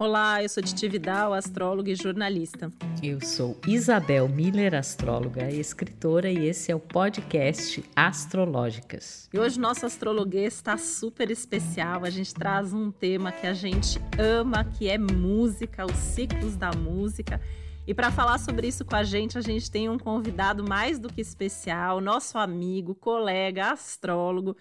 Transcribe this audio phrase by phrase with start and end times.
[0.00, 2.72] Olá, eu sou Titi Vidal, astróloga e jornalista.
[3.02, 9.28] Eu sou Isabel Miller, astróloga e escritora, e esse é o podcast Astrológicas.
[9.34, 12.04] E hoje nosso astrologuês está super especial.
[12.04, 16.70] A gente traz um tema que a gente ama, que é música, os ciclos da
[16.70, 17.40] música.
[17.84, 21.12] E para falar sobre isso com a gente, a gente tem um convidado mais do
[21.12, 24.56] que especial, nosso amigo, colega, astrólogo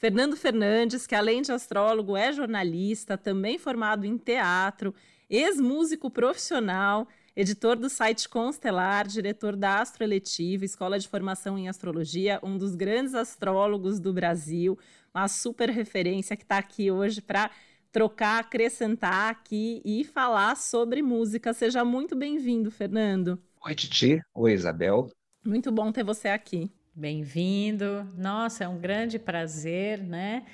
[0.00, 4.94] Fernando Fernandes, que além de astrólogo é jornalista, também formado em teatro,
[5.28, 12.56] ex-músico profissional, editor do site Constelar, diretor da Astroeletiva, Escola de Formação em Astrologia, um
[12.56, 14.78] dos grandes astrólogos do Brasil,
[15.14, 17.50] uma super referência que está aqui hoje para
[17.92, 21.52] trocar, acrescentar aqui e falar sobre música.
[21.52, 23.38] Seja muito bem-vindo, Fernando.
[23.66, 24.22] Oi, Titi.
[24.32, 25.10] Oi, Isabel.
[25.44, 26.72] Muito bom ter você aqui.
[27.00, 28.06] Bem-vindo.
[28.14, 30.44] Nossa, é um grande prazer, né?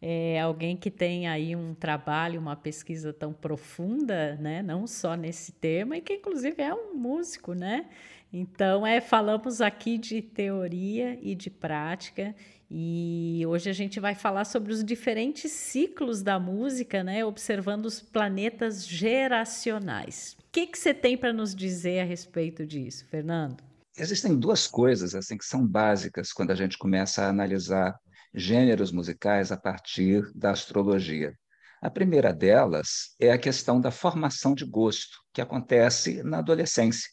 [0.00, 4.64] É alguém que tem aí um trabalho, uma pesquisa tão profunda, né?
[4.64, 7.86] Não só nesse tema, e que inclusive é um músico, né?
[8.32, 12.34] Então, é, falamos aqui de teoria e de prática,
[12.68, 17.24] e hoje a gente vai falar sobre os diferentes ciclos da música, né?
[17.24, 20.36] Observando os planetas geracionais.
[20.40, 23.71] O que, que você tem para nos dizer a respeito disso, Fernando?
[24.02, 27.96] Existem duas coisas assim que são básicas quando a gente começa a analisar
[28.34, 31.38] gêneros musicais a partir da astrologia.
[31.80, 37.08] A primeira delas é a questão da formação de gosto, que acontece na adolescência.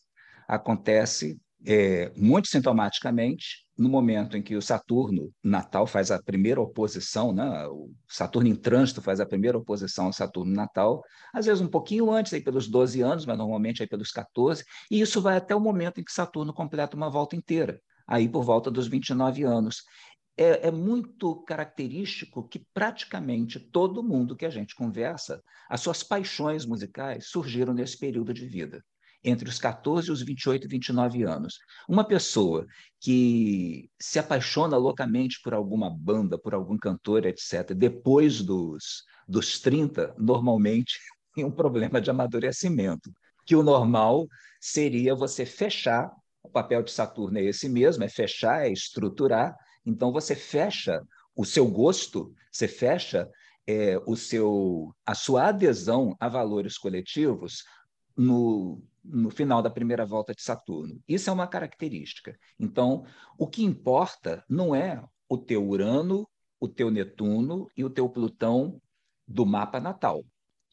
[0.47, 7.31] Acontece é, muito sintomaticamente no momento em que o Saturno natal faz a primeira oposição,
[7.31, 7.65] né?
[7.67, 11.01] o Saturno em trânsito faz a primeira oposição ao Saturno natal,
[11.33, 14.99] às vezes um pouquinho antes, aí pelos 12 anos, mas normalmente aí pelos 14, e
[14.99, 18.69] isso vai até o momento em que Saturno completa uma volta inteira, aí por volta
[18.69, 19.83] dos 29 anos.
[20.35, 26.65] É, é muito característico que praticamente todo mundo que a gente conversa, as suas paixões
[26.65, 28.83] musicais surgiram nesse período de vida
[29.23, 31.57] entre os 14 e os 28 e 29 anos.
[31.87, 32.65] Uma pessoa
[32.99, 40.15] que se apaixona loucamente por alguma banda, por algum cantor, etc., depois dos, dos 30,
[40.17, 40.97] normalmente
[41.35, 43.11] tem um problema de amadurecimento,
[43.45, 44.27] que o normal
[44.59, 46.11] seria você fechar,
[46.43, 49.55] o papel de Saturno é esse mesmo, é fechar, é estruturar,
[49.85, 51.01] então você fecha
[51.35, 53.29] o seu gosto, você fecha
[53.67, 57.63] é, o seu, a sua adesão a valores coletivos
[58.17, 60.99] no, no final da primeira volta de Saturno.
[61.07, 62.37] Isso é uma característica.
[62.59, 63.05] Então,
[63.37, 66.27] o que importa não é o teu Urano,
[66.59, 68.81] o teu Netuno e o teu Plutão
[69.27, 70.23] do mapa natal.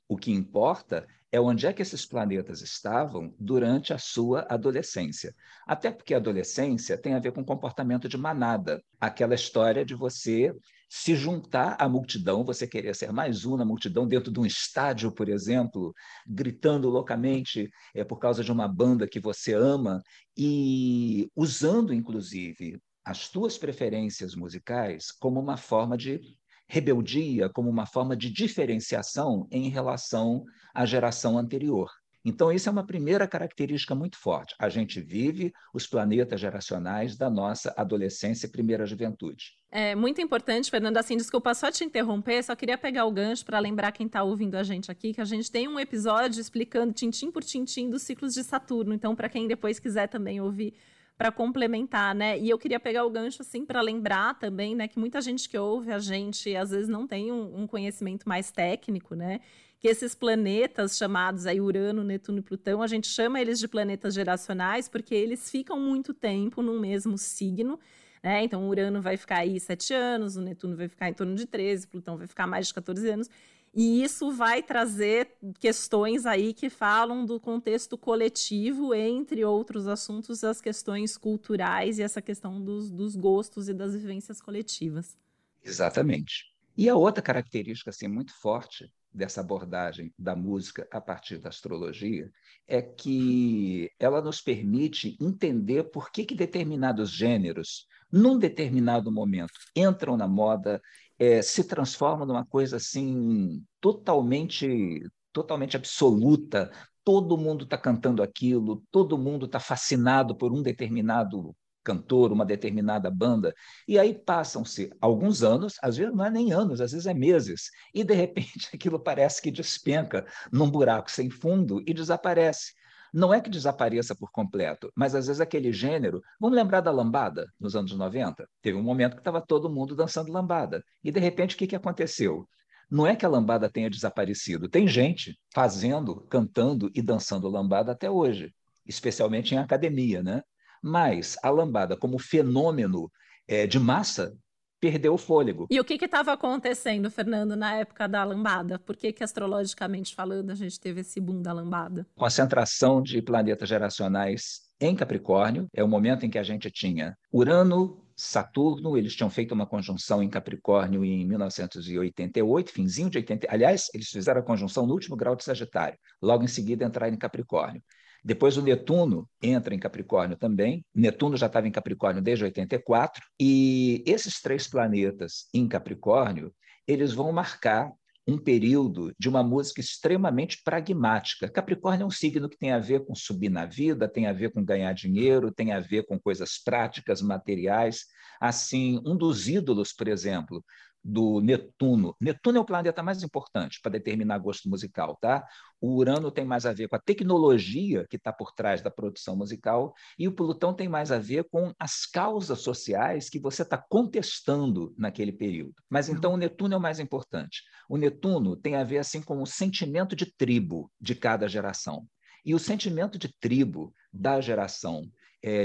[0.09, 5.35] O que importa é onde é que esses planetas estavam durante a sua adolescência.
[5.67, 10.55] Até porque a adolescência tem a ver com comportamento de manada, aquela história de você
[10.89, 15.13] se juntar à multidão, você querer ser mais um na multidão dentro de um estádio,
[15.13, 15.93] por exemplo,
[16.27, 20.03] gritando loucamente é, por causa de uma banda que você ama
[20.37, 26.21] e usando, inclusive, as tuas preferências musicais como uma forma de
[26.69, 31.91] rebeldia, como uma forma de diferenciação em relação à geração anterior.
[32.29, 34.53] Então, isso é uma primeira característica muito forte.
[34.59, 39.53] A gente vive os planetas geracionais da nossa adolescência e primeira juventude.
[39.71, 43.61] É muito importante, Fernando, assim, desculpa só te interromper, só queria pegar o gancho para
[43.61, 47.31] lembrar quem está ouvindo a gente aqui, que a gente tem um episódio explicando tintim
[47.31, 48.93] por tintim dos ciclos de Saturno.
[48.93, 50.75] Então, para quem depois quiser também ouvir
[51.17, 52.37] para complementar, né?
[52.39, 55.57] E eu queria pegar o gancho assim para lembrar também, né, que muita gente que
[55.57, 59.41] ouve a gente às vezes não tem um, um conhecimento mais técnico, né?
[59.87, 64.15] Que esses planetas chamados aí Urano, Netuno e Plutão, a gente chama eles de planetas
[64.15, 67.79] geracionais porque eles ficam muito tempo no mesmo signo.
[68.21, 68.43] Né?
[68.43, 71.87] Então, Urano vai ficar aí sete anos, o Netuno vai ficar em torno de 13,
[71.87, 73.31] Plutão vai ficar mais de 14 anos.
[73.73, 80.61] E isso vai trazer questões aí que falam do contexto coletivo, entre outros assuntos, as
[80.61, 85.17] questões culturais e essa questão dos, dos gostos e das vivências coletivas.
[85.63, 86.53] Exatamente.
[86.77, 92.31] E a outra característica assim, muito forte dessa abordagem da música a partir da astrologia
[92.69, 100.17] é que ela nos permite entender por que, que determinados gêneros, num determinado momento, entram
[100.17, 100.81] na moda,
[101.19, 105.03] é, se transformam numa coisa assim totalmente,
[105.33, 106.71] totalmente absoluta.
[107.03, 113.09] Todo mundo está cantando aquilo, todo mundo está fascinado por um determinado cantor, uma determinada
[113.09, 113.55] banda,
[113.87, 117.71] e aí passam-se alguns anos, às vezes não é nem anos, às vezes é meses,
[117.95, 122.73] e de repente aquilo parece que despenca num buraco sem fundo e desaparece.
[123.15, 126.21] Não é que desapareça por completo, mas às vezes aquele gênero.
[126.41, 128.47] Vamos lembrar da lambada nos anos 90?
[128.61, 130.85] Teve um momento que estava todo mundo dançando lambada.
[131.05, 132.47] E de repente o que, que aconteceu?
[132.91, 138.11] Não é que a lambada tenha desaparecido, tem gente fazendo, cantando e dançando lambada até
[138.11, 138.53] hoje,
[138.85, 140.43] especialmente em academia, né?
[140.87, 143.11] Mas a lambada, como fenômeno
[143.49, 144.33] é, de massa,
[144.81, 145.67] perdeu o fôlego.
[145.69, 148.79] E o que estava acontecendo, Fernando, na época da lambada?
[148.79, 152.07] Por que, que, astrologicamente falando, a gente teve esse boom da lambada?
[152.15, 158.05] Concentração de planetas geracionais em Capricórnio, é o momento em que a gente tinha Urano,
[158.15, 163.49] Saturno, eles tinham feito uma conjunção em Capricórnio em 1988, finzinho de 80.
[163.51, 167.19] Aliás, eles fizeram a conjunção no último grau de Sagitário, logo em seguida entraram em
[167.19, 167.83] Capricórnio.
[168.25, 170.85] Depois o Netuno entra em Capricórnio também.
[170.95, 176.53] Netuno já estava em Capricórnio desde 84 e esses três planetas em Capricórnio,
[176.87, 177.93] eles vão marcar
[178.27, 181.49] um período de uma música extremamente pragmática.
[181.49, 184.51] Capricórnio é um signo que tem a ver com subir na vida, tem a ver
[184.51, 188.05] com ganhar dinheiro, tem a ver com coisas práticas, materiais.
[188.41, 190.65] Assim, um dos ídolos, por exemplo,
[191.07, 192.17] do Netuno.
[192.21, 195.47] Netuno é o planeta mais importante para determinar gosto musical, tá?
[195.81, 199.37] O Urano tem mais a ver com a tecnologia que está por trás da produção
[199.37, 203.79] musical e o Plutão tem mais a ver com as causas sociais que você está
[203.79, 205.75] contestando naquele período.
[205.89, 207.63] Mas então o Netuno é o mais importante.
[207.89, 212.05] O Netuno tem a ver assim com o sentimento de tribo de cada geração.
[212.45, 215.09] E o sentimento de tribo da geração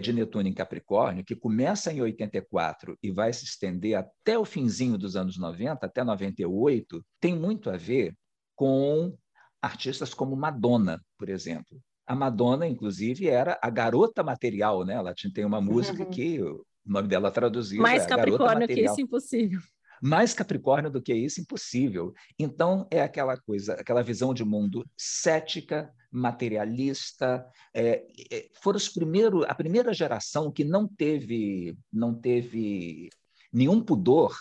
[0.02, 4.98] de Netuno em Capricórnio, que começa em 84 e vai se estender até o finzinho
[4.98, 8.16] dos anos 90, até 98, tem muito a ver
[8.56, 9.18] com
[9.62, 11.82] artistas como Madonna, por exemplo.
[12.06, 14.96] A Madonna, inclusive, era a garota material, né?
[14.96, 16.10] Ela tem uma música uhum.
[16.10, 19.60] que o nome dela traduzido Mais é Capricórnio que isso, impossível.
[20.02, 22.12] Mais Capricórnio do que isso, impossível.
[22.38, 27.46] Então, é aquela coisa, aquela visão de mundo cética, materialista.
[27.74, 33.10] É, é, foram os primeiros, a primeira geração que não teve, não teve
[33.52, 34.36] nenhum pudor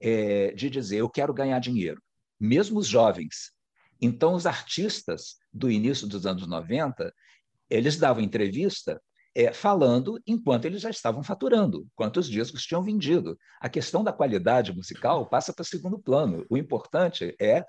[0.00, 2.02] é, de dizer eu quero ganhar dinheiro,
[2.38, 3.52] mesmo os jovens.
[4.00, 7.12] Então, os artistas do início dos anos 90,
[7.70, 9.00] eles davam entrevista
[9.34, 13.36] é, falando enquanto eles já estavam faturando, quantos discos tinham vendido.
[13.60, 16.46] A questão da qualidade musical passa para segundo plano.
[16.48, 17.64] O importante é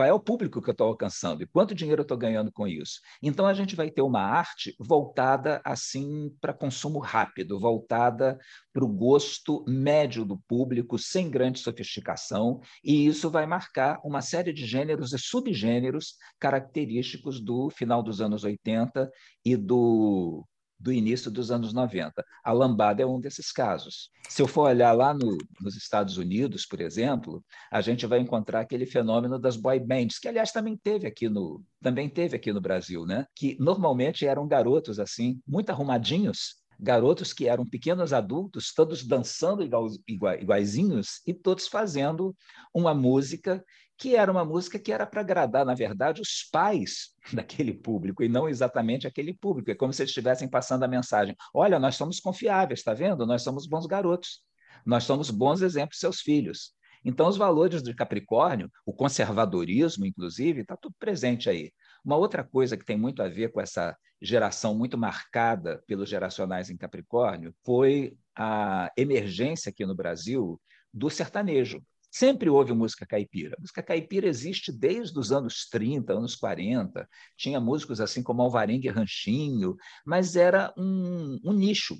[0.00, 2.66] qual é o público que eu estou alcançando e quanto dinheiro eu estou ganhando com
[2.66, 3.00] isso.
[3.22, 8.38] Então a gente vai ter uma arte voltada assim para consumo rápido, voltada
[8.72, 14.54] para o gosto médio do público, sem grande sofisticação, e isso vai marcar uma série
[14.54, 19.06] de gêneros e subgêneros característicos do final dos anos 80
[19.44, 20.46] e do
[20.80, 22.24] do início dos anos 90.
[22.42, 24.10] A lambada é um desses casos.
[24.28, 28.60] Se eu for olhar lá no, nos Estados Unidos, por exemplo, a gente vai encontrar
[28.60, 32.60] aquele fenômeno das boy bands, que aliás também teve aqui no também teve aqui no
[32.60, 33.26] Brasil, né?
[33.34, 39.86] Que normalmente eram garotos assim, muito arrumadinhos, garotos que eram pequenos adultos, todos dançando igual,
[40.08, 42.34] iguaizinhos e todos fazendo
[42.74, 43.62] uma música
[44.00, 48.28] que era uma música que era para agradar, na verdade, os pais daquele público e
[48.30, 49.70] não exatamente aquele público.
[49.70, 53.26] É como se eles estivessem passando a mensagem: olha, nós somos confiáveis, está vendo?
[53.26, 54.40] Nós somos bons garotos,
[54.86, 56.72] nós somos bons exemplos seus filhos.
[57.04, 61.70] Então, os valores de Capricórnio, o conservadorismo, inclusive, está tudo presente aí.
[62.04, 66.70] Uma outra coisa que tem muito a ver com essa geração muito marcada pelos geracionais
[66.70, 70.60] em Capricórnio foi a emergência aqui no Brasil
[70.92, 71.82] do sertanejo.
[72.10, 73.54] Sempre houve música caipira.
[73.56, 77.08] A música caipira existe desde os anos 30, anos 40.
[77.36, 81.96] Tinha músicos assim como Alvarengue Ranchinho, mas era um, um nicho.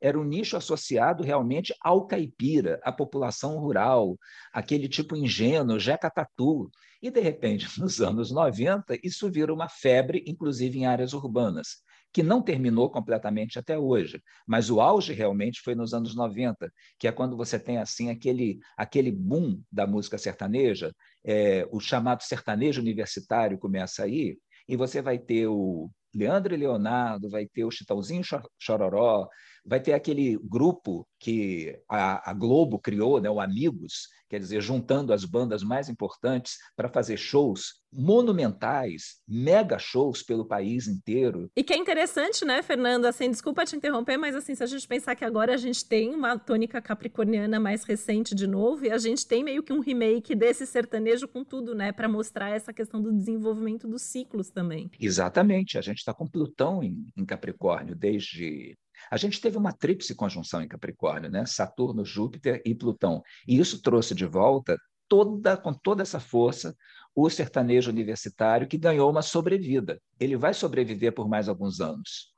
[0.00, 4.18] Era um nicho associado realmente ao caipira, à população rural,
[4.50, 6.70] aquele tipo ingênuo, jeca tatu.
[7.02, 12.22] E, de repente, nos anos 90, isso vira uma febre, inclusive em áreas urbanas que
[12.22, 17.12] não terminou completamente até hoje, mas o auge realmente foi nos anos 90, que é
[17.12, 20.92] quando você tem assim aquele, aquele boom da música sertaneja,
[21.24, 24.36] é, o chamado sertanejo universitário começa aí,
[24.68, 28.22] e você vai ter o Leandro e Leonardo, vai ter o Chitãozinho
[28.58, 29.28] Chororó,
[29.64, 35.12] vai ter aquele grupo que a, a Globo criou, né, o Amigos, quer dizer, juntando
[35.12, 41.50] as bandas mais importantes para fazer shows monumentais, mega shows pelo país inteiro.
[41.56, 43.06] E que é interessante, né, Fernando?
[43.06, 46.14] Assim, desculpa te interromper, mas assim, se a gente pensar que agora a gente tem
[46.14, 50.34] uma tônica capricorniana mais recente de novo, e a gente tem meio que um remake
[50.34, 54.88] desse sertanejo com tudo, né, para mostrar essa questão do desenvolvimento dos ciclos também.
[55.00, 55.76] Exatamente.
[55.76, 58.78] A gente está com Plutão em, em Capricórnio desde
[59.10, 61.44] a gente teve uma tríplice conjunção em Capricórnio, né?
[61.46, 63.22] Saturno, Júpiter e Plutão.
[63.46, 64.76] E isso trouxe de volta
[65.08, 66.74] toda com toda essa força
[67.14, 70.00] o sertanejo universitário que ganhou uma sobrevida.
[70.18, 72.30] Ele vai sobreviver por mais alguns anos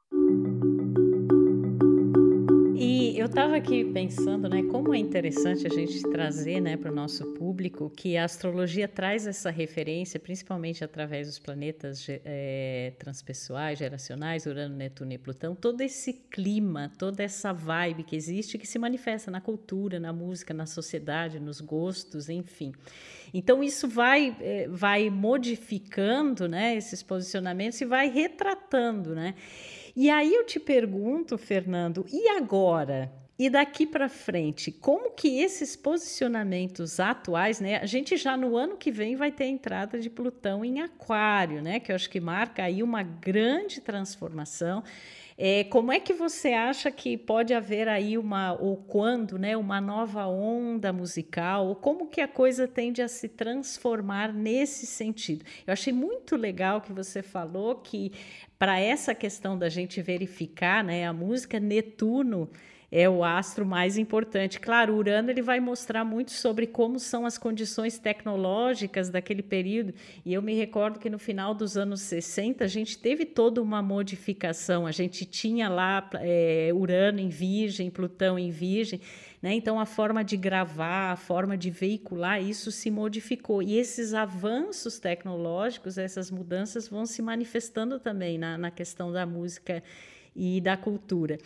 [3.22, 7.24] eu estava aqui pensando, né, como é interessante a gente trazer, né, para o nosso
[7.34, 14.74] público que a astrologia traz essa referência, principalmente através dos planetas é, transpessoais, geracionais, Urano,
[14.74, 19.40] Netuno e Plutão, todo esse clima, toda essa vibe que existe, que se manifesta na
[19.40, 22.72] cultura, na música, na sociedade, nos gostos, enfim.
[23.32, 29.36] Então isso vai, é, vai modificando, né, esses posicionamentos e vai retratando, né.
[29.94, 33.12] E aí eu te pergunto, Fernando, e agora?
[33.38, 37.76] E daqui para frente, como que esses posicionamentos atuais, né?
[37.76, 41.60] A gente já no ano que vem vai ter a entrada de Plutão em Aquário,
[41.62, 41.80] né?
[41.80, 44.84] Que eu acho que marca aí uma grande transformação.
[45.36, 49.80] É, como é que você acha que pode haver aí uma, ou quando, né, uma
[49.80, 55.44] nova onda musical, ou como que a coisa tende a se transformar nesse sentido?
[55.66, 58.12] Eu achei muito legal que você falou que
[58.58, 62.48] para essa questão da gente verificar, né, a música Netuno
[62.94, 64.60] é o astro mais importante.
[64.60, 69.94] Claro, Urano ele vai mostrar muito sobre como são as condições tecnológicas daquele período.
[70.26, 73.80] E eu me recordo que no final dos anos 60 a gente teve toda uma
[73.80, 74.86] modificação.
[74.86, 79.00] A gente tinha lá é, Urano em Virgem, Plutão em Virgem.
[79.40, 79.54] Né?
[79.54, 83.62] Então, a forma de gravar, a forma de veicular, isso se modificou.
[83.62, 89.82] E esses avanços tecnológicos, essas mudanças vão se manifestando também na, na questão da música
[90.34, 91.38] e da cultura.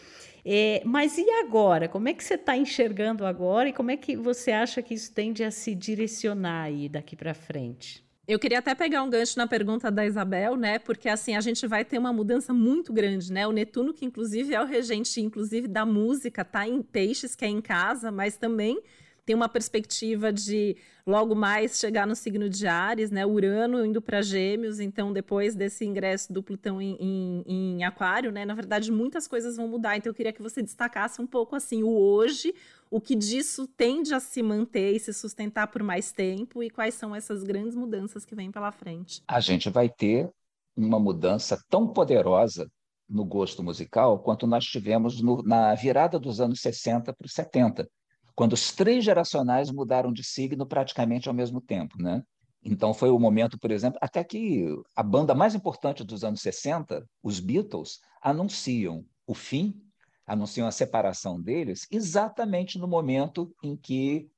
[0.44, 1.88] É, mas e agora?
[1.88, 5.12] Como é que você está enxergando agora e como é que você acha que isso
[5.12, 8.06] tende a se direcionar aí daqui para frente?
[8.28, 10.80] Eu queria até pegar um gancho na pergunta da Isabel, né?
[10.80, 13.46] Porque assim a gente vai ter uma mudança muito grande, né?
[13.46, 17.48] O Netuno, que inclusive é o regente, inclusive da música, tá em peixes, que é
[17.48, 18.82] em casa, mas também
[19.26, 23.26] tem uma perspectiva de logo mais chegar no signo de Ares, né?
[23.26, 28.44] Urano indo para Gêmeos, então depois desse ingresso do Plutão em, em, em, Aquário, né?
[28.44, 29.96] Na verdade, muitas coisas vão mudar.
[29.96, 32.54] Então eu queria que você destacasse um pouco assim o hoje,
[32.88, 36.94] o que disso tende a se manter e se sustentar por mais tempo e quais
[36.94, 39.22] são essas grandes mudanças que vêm pela frente.
[39.26, 40.30] A gente vai ter
[40.76, 42.70] uma mudança tão poderosa
[43.08, 47.88] no gosto musical quanto nós tivemos no, na virada dos anos 60 para os 70
[48.36, 52.22] quando os três geracionais mudaram de signo praticamente ao mesmo tempo, né?
[52.62, 57.08] Então foi o momento, por exemplo, até que a banda mais importante dos anos 60,
[57.22, 59.80] os Beatles, anunciam o fim,
[60.26, 64.28] anunciam a separação deles, exatamente no momento em que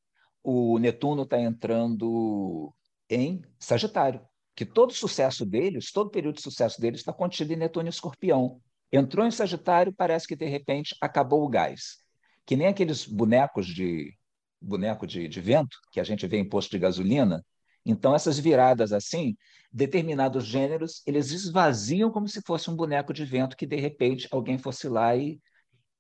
[0.44, 2.72] o Netuno está entrando
[3.10, 4.20] em Sagitário.
[4.54, 7.88] Que todo o sucesso deles, todo o período de sucesso deles está contido em Netuno
[7.88, 8.60] e Escorpião.
[8.92, 12.06] Entrou em Sagitário, parece que de repente acabou o gás
[12.48, 14.16] que nem aqueles bonecos de
[14.58, 17.44] boneco de, de vento que a gente vê em posto de gasolina.
[17.84, 19.36] Então, essas viradas assim,
[19.70, 24.56] determinados gêneros, eles esvaziam como se fosse um boneco de vento que, de repente, alguém
[24.56, 25.38] fosse lá e,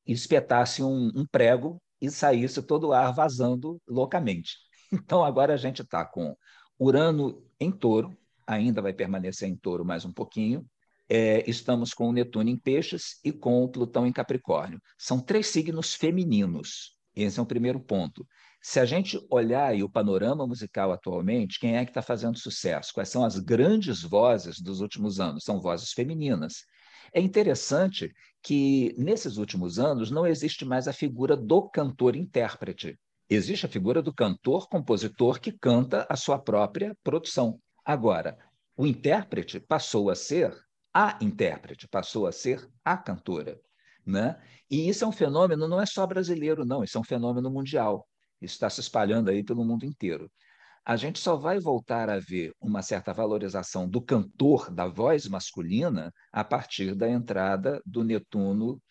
[0.06, 4.56] e espetasse um, um prego e saísse todo o ar vazando loucamente.
[4.90, 6.34] Então, agora a gente está com
[6.80, 10.66] Urano em touro, ainda vai permanecer em touro mais um pouquinho,
[11.08, 14.80] é, estamos com o Netuno em Peixes e com o Plutão em Capricórnio.
[14.98, 16.96] São três signos femininos.
[17.16, 18.26] Esse é o primeiro ponto.
[18.60, 22.92] Se a gente olhar o panorama musical atualmente, quem é que está fazendo sucesso?
[22.92, 25.44] Quais são as grandes vozes dos últimos anos?
[25.44, 26.64] São vozes femininas.
[27.12, 28.12] É interessante
[28.42, 32.98] que, nesses últimos anos, não existe mais a figura do cantor-intérprete.
[33.30, 37.58] Existe a figura do cantor-compositor que canta a sua própria produção.
[37.84, 38.36] Agora,
[38.76, 40.54] o intérprete passou a ser
[40.98, 43.60] a intérprete, passou a ser a cantora.
[44.04, 44.36] Né?
[44.68, 48.04] E isso é um fenômeno, não é só brasileiro, não, isso é um fenômeno mundial.
[48.42, 50.28] Isso está se espalhando aí pelo mundo inteiro.
[50.84, 56.12] A gente só vai voltar a ver uma certa valorização do cantor, da voz masculina,
[56.32, 58.82] a partir da entrada do Netuno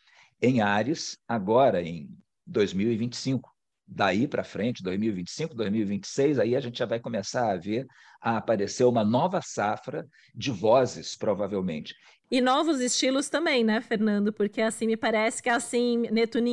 [0.42, 2.08] em Ares, agora em
[2.46, 3.54] 2025
[3.88, 7.86] daí para frente, 2025, 2026, aí a gente já vai começar a ver
[8.22, 11.96] a aparecer uma nova safra de vozes, provavelmente.
[12.30, 14.34] E novos estilos também, né, Fernando?
[14.34, 16.04] Porque assim me parece que assim,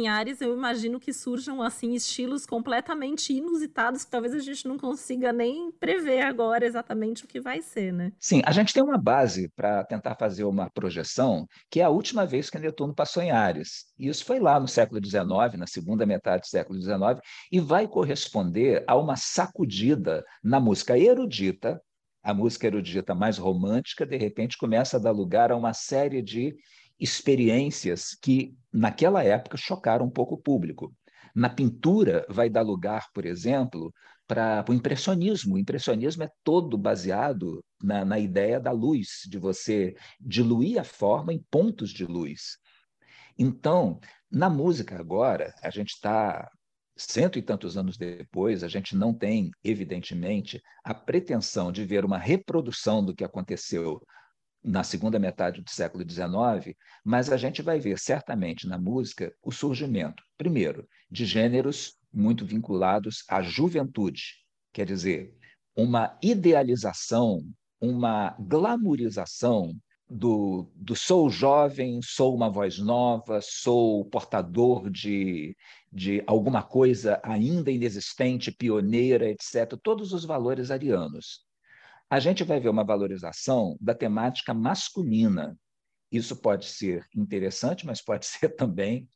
[0.09, 5.33] Ares, eu imagino que surjam assim estilos completamente inusitados que talvez a gente não consiga
[5.33, 8.13] nem prever agora exatamente o que vai ser, né?
[8.21, 12.25] Sim, a gente tem uma base para tentar fazer uma projeção, que é a última
[12.25, 13.87] vez que Netuno passou em Ares.
[13.99, 18.85] Isso foi lá no século XIX, na segunda metade do século XIX, e vai corresponder
[18.87, 21.81] a uma sacudida na música erudita
[22.25, 26.57] a música erudita mais romântica, de repente começa a dar lugar a uma série de
[26.99, 30.93] experiências que, naquela época, chocaram um pouco o público.
[31.35, 33.93] Na pintura, vai dar lugar, por exemplo,
[34.27, 35.57] para o impressionismo.
[35.57, 41.33] O impressionismo é todo baseado na, na ideia da luz, de você diluir a forma
[41.33, 42.57] em pontos de luz.
[43.39, 44.01] Então,
[44.35, 46.51] Na música agora, a gente está
[46.97, 52.19] cento e tantos anos depois, a gente não tem, evidentemente, a pretensão de ver uma
[52.19, 54.01] reprodução do que aconteceu
[54.63, 56.75] na segunda metade do século XIX,
[57.05, 63.25] mas a gente vai ver certamente na música o surgimento, primeiro, de gêneros muito vinculados
[63.29, 64.23] à juventude,
[64.73, 65.35] quer dizer,
[65.77, 67.41] uma idealização,
[67.81, 69.77] uma glamourização
[70.09, 75.57] do, do sou jovem, sou uma voz nova, sou portador de,
[75.95, 81.47] de alguma coisa ainda inexistente, pioneira, etc., todos os valores arianos.
[82.11, 85.57] A gente vai ver uma valorização da temática masculina.
[86.11, 89.09] Isso pode ser interessante, mas pode ser também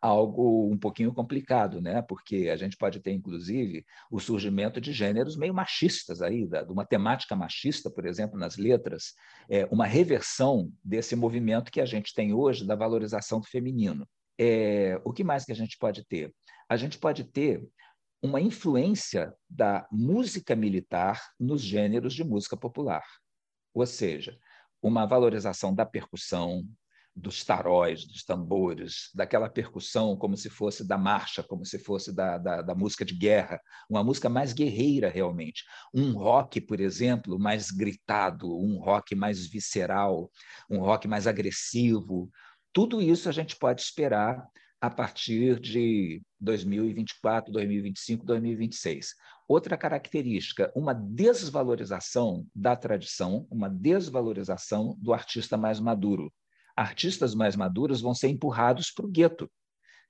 [0.00, 2.00] algo um pouquinho complicado, né?
[2.02, 6.72] Porque a gente pode ter, inclusive, o surgimento de gêneros meio machistas aí, da, de
[6.72, 9.14] uma temática machista, por exemplo, nas letras,
[9.48, 14.06] é, uma reversão desse movimento que a gente tem hoje da valorização do feminino.
[14.42, 16.34] É, o que mais que a gente pode ter?
[16.66, 17.62] A gente pode ter
[18.22, 23.04] uma influência da música militar nos gêneros de música popular,
[23.74, 24.34] ou seja,
[24.82, 26.66] uma valorização da percussão,
[27.14, 32.38] dos taróis, dos tambores, daquela percussão como se fosse da marcha, como se fosse da,
[32.38, 35.64] da, da, música de guerra, uma música mais guerreira realmente.
[35.92, 40.30] Um rock, por exemplo, mais gritado, um rock mais visceral,
[40.70, 42.30] um rock mais agressivo.
[42.72, 44.46] Tudo isso a gente pode esperar
[44.80, 49.14] a partir de 2024, 2025, 2026.
[49.48, 56.32] Outra característica, uma desvalorização da tradição, uma desvalorização do artista mais maduro
[56.80, 59.50] artistas mais maduros vão ser empurrados para o gueto,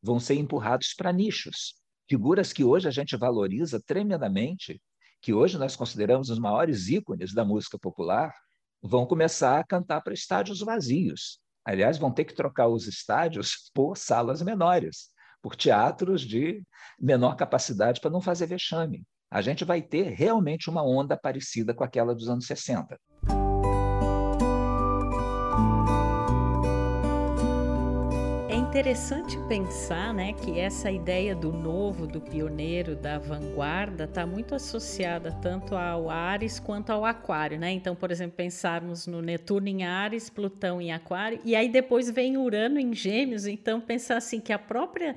[0.00, 1.74] vão ser empurrados para nichos.
[2.08, 4.80] Figuras que hoje a gente valoriza tremendamente,
[5.20, 8.32] que hoje nós consideramos os maiores ícones da música popular,
[8.80, 11.40] vão começar a cantar para estádios vazios.
[11.70, 15.10] Aliás, vão ter que trocar os estádios por salas menores,
[15.40, 16.64] por teatros de
[17.00, 19.06] menor capacidade para não fazer vexame.
[19.30, 22.98] A gente vai ter realmente uma onda parecida com aquela dos anos 60.
[28.70, 35.36] Interessante pensar né, que essa ideia do novo, do pioneiro, da vanguarda, está muito associada
[35.42, 37.58] tanto ao Ares quanto ao Aquário.
[37.58, 37.72] Né?
[37.72, 42.36] Então, por exemplo, pensarmos no Netuno em Ares, Plutão em Aquário, e aí depois vem
[42.36, 43.44] Urano em Gêmeos.
[43.44, 45.16] Então, pensar assim que a própria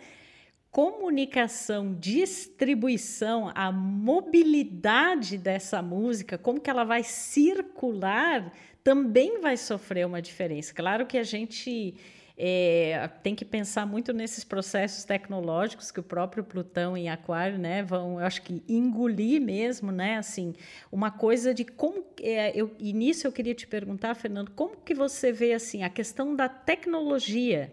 [0.72, 8.52] comunicação, distribuição, a mobilidade dessa música, como que ela vai circular,
[8.84, 10.74] também vai sofrer uma diferença.
[10.74, 11.94] Claro que a gente
[12.38, 17.84] é, tem que pensar muito nesses processos tecnológicos que o próprio Plutão em Aquário, né,
[17.84, 20.56] vão, eu acho que engolir mesmo, né, assim,
[20.92, 24.94] uma coisa de como, é, eu, e nisso eu queria te perguntar, Fernando, como que
[24.94, 27.72] você vê assim a questão da tecnologia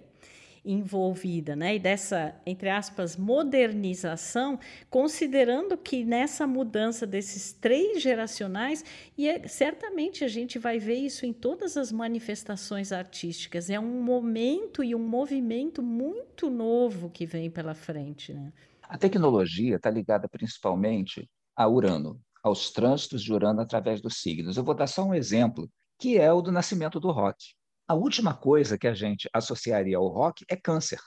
[0.64, 1.76] envolvida, né?
[1.76, 8.84] E dessa, entre aspas, modernização, considerando que nessa mudança desses três geracionais,
[9.16, 14.02] e é, certamente a gente vai ver isso em todas as manifestações artísticas, é um
[14.02, 18.52] momento e um movimento muito novo que vem pela frente, né?
[18.82, 24.56] A tecnologia está ligada principalmente a Urano, aos trânsitos de Urano através dos signos.
[24.56, 27.54] Eu vou dar só um exemplo, que é o do nascimento do rock.
[27.90, 31.00] A última coisa que a gente associaria ao rock é câncer.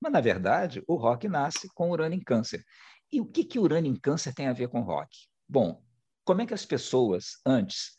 [0.00, 2.64] Mas, na verdade, o rock nasce com Urano em câncer.
[3.12, 5.14] E o que, que Urano em câncer tem a ver com rock?
[5.46, 5.84] Bom,
[6.24, 7.90] como é que as pessoas antes,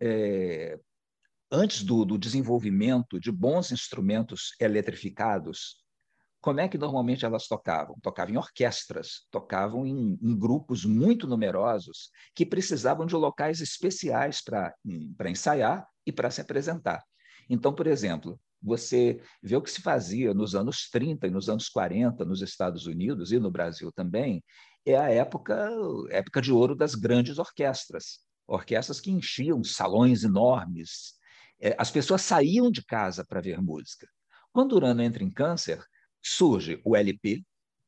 [0.00, 0.80] é,
[1.50, 5.84] antes do, do desenvolvimento de bons instrumentos eletrificados,
[6.40, 7.94] como é que normalmente elas tocavam?
[8.00, 15.30] Tocavam em orquestras, tocavam em, em grupos muito numerosos que precisavam de locais especiais para
[15.30, 17.04] ensaiar e para se apresentar.
[17.48, 21.68] Então, por exemplo, você vê o que se fazia nos anos 30 e nos anos
[21.68, 24.42] 40 nos Estados Unidos e no Brasil também,
[24.86, 25.68] é a época,
[26.10, 28.20] época de ouro das grandes orquestras.
[28.46, 31.14] Orquestras que enchiam salões enormes.
[31.60, 34.06] É, as pessoas saíam de casa para ver música.
[34.52, 35.82] Quando Urano entra em câncer,
[36.20, 37.44] surge o LP,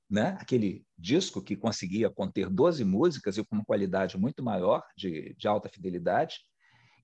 [0.09, 0.37] né?
[0.41, 5.49] aquele disco que conseguia conter 12 músicas e com uma qualidade muito maior, de, de
[5.49, 6.39] alta fidelidade,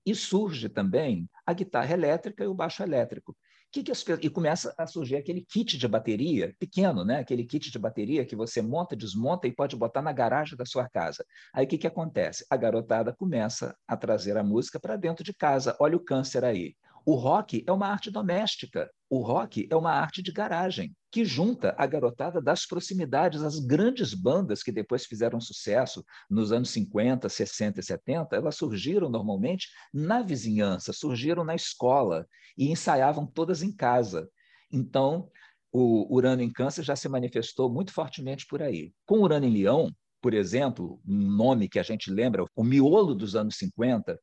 [0.05, 3.35] e surge também a guitarra elétrica e o baixo elétrico.
[3.71, 7.19] Que que as, e começa a surgir aquele kit de bateria pequeno, né?
[7.19, 10.89] aquele kit de bateria que você monta, desmonta e pode botar na garagem da sua
[10.89, 11.25] casa.
[11.53, 12.45] Aí o que, que acontece?
[12.49, 15.77] A garotada começa a trazer a música para dentro de casa.
[15.79, 16.75] Olha o câncer aí.
[17.05, 18.89] O rock é uma arte doméstica.
[19.09, 24.13] O rock é uma arte de garagem, que junta a garotada das proximidades, as grandes
[24.13, 30.21] bandas que depois fizeram sucesso nos anos 50, 60 e 70, elas surgiram normalmente na
[30.21, 32.25] vizinhança, surgiram na escola
[32.57, 34.29] e ensaiavam todas em casa.
[34.71, 35.29] Então,
[35.71, 38.93] o Urano em Câncer já se manifestou muito fortemente por aí.
[39.05, 43.35] Com Urano em Leão, por exemplo, um nome que a gente lembra, o miolo dos
[43.35, 44.19] anos 50,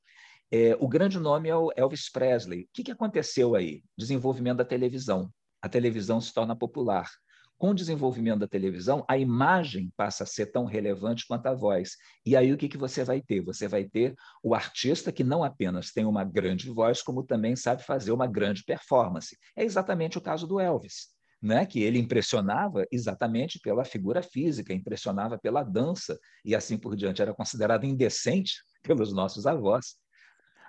[0.50, 2.62] é, o grande nome é o Elvis Presley.
[2.62, 3.82] O que, que aconteceu aí?
[3.96, 5.30] Desenvolvimento da televisão.
[5.60, 7.10] A televisão se torna popular.
[7.58, 11.96] Com o desenvolvimento da televisão, a imagem passa a ser tão relevante quanto a voz.
[12.24, 13.40] E aí o que, que você vai ter?
[13.42, 17.82] Você vai ter o artista que não apenas tem uma grande voz, como também sabe
[17.82, 19.36] fazer uma grande performance.
[19.56, 25.38] É exatamente o caso do Elvis né, que ele impressionava exatamente pela figura física, impressionava
[25.38, 29.96] pela dança e assim por diante, era considerado indecente pelos nossos avós.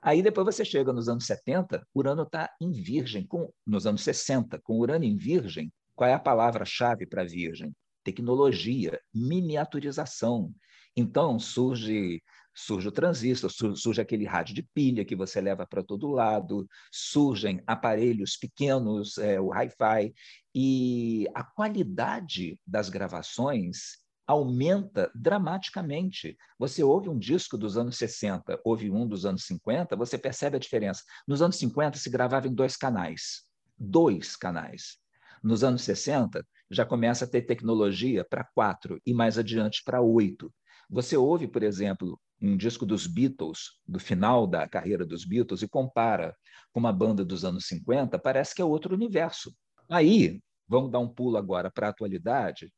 [0.01, 4.59] Aí depois você chega nos anos 70, Urano está em Virgem, com, nos anos 60,
[4.59, 7.75] com Urano em Virgem, qual é a palavra-chave para Virgem?
[8.03, 10.53] Tecnologia, miniaturização.
[10.95, 12.21] Então surge
[12.55, 17.61] surge o transistor, surge aquele rádio de pilha que você leva para todo lado, surgem
[17.65, 20.13] aparelhos pequenos, é, o hi-fi,
[20.53, 26.37] e a qualidade das gravações aumenta dramaticamente.
[26.59, 30.59] Você ouve um disco dos anos 60, ouve um dos anos 50, você percebe a
[30.59, 31.01] diferença.
[31.27, 33.41] Nos anos 50 se gravava em dois canais,
[33.75, 34.99] dois canais.
[35.43, 40.53] Nos anos 60 já começa a ter tecnologia para quatro e mais adiante para oito.
[40.91, 45.67] Você ouve, por exemplo, um disco dos Beatles, do final da carreira dos Beatles, e
[45.67, 46.35] compara
[46.71, 49.51] com uma banda dos anos 50, parece que é outro universo.
[49.89, 52.71] Aí, vamos dar um pulo agora para a atualidade.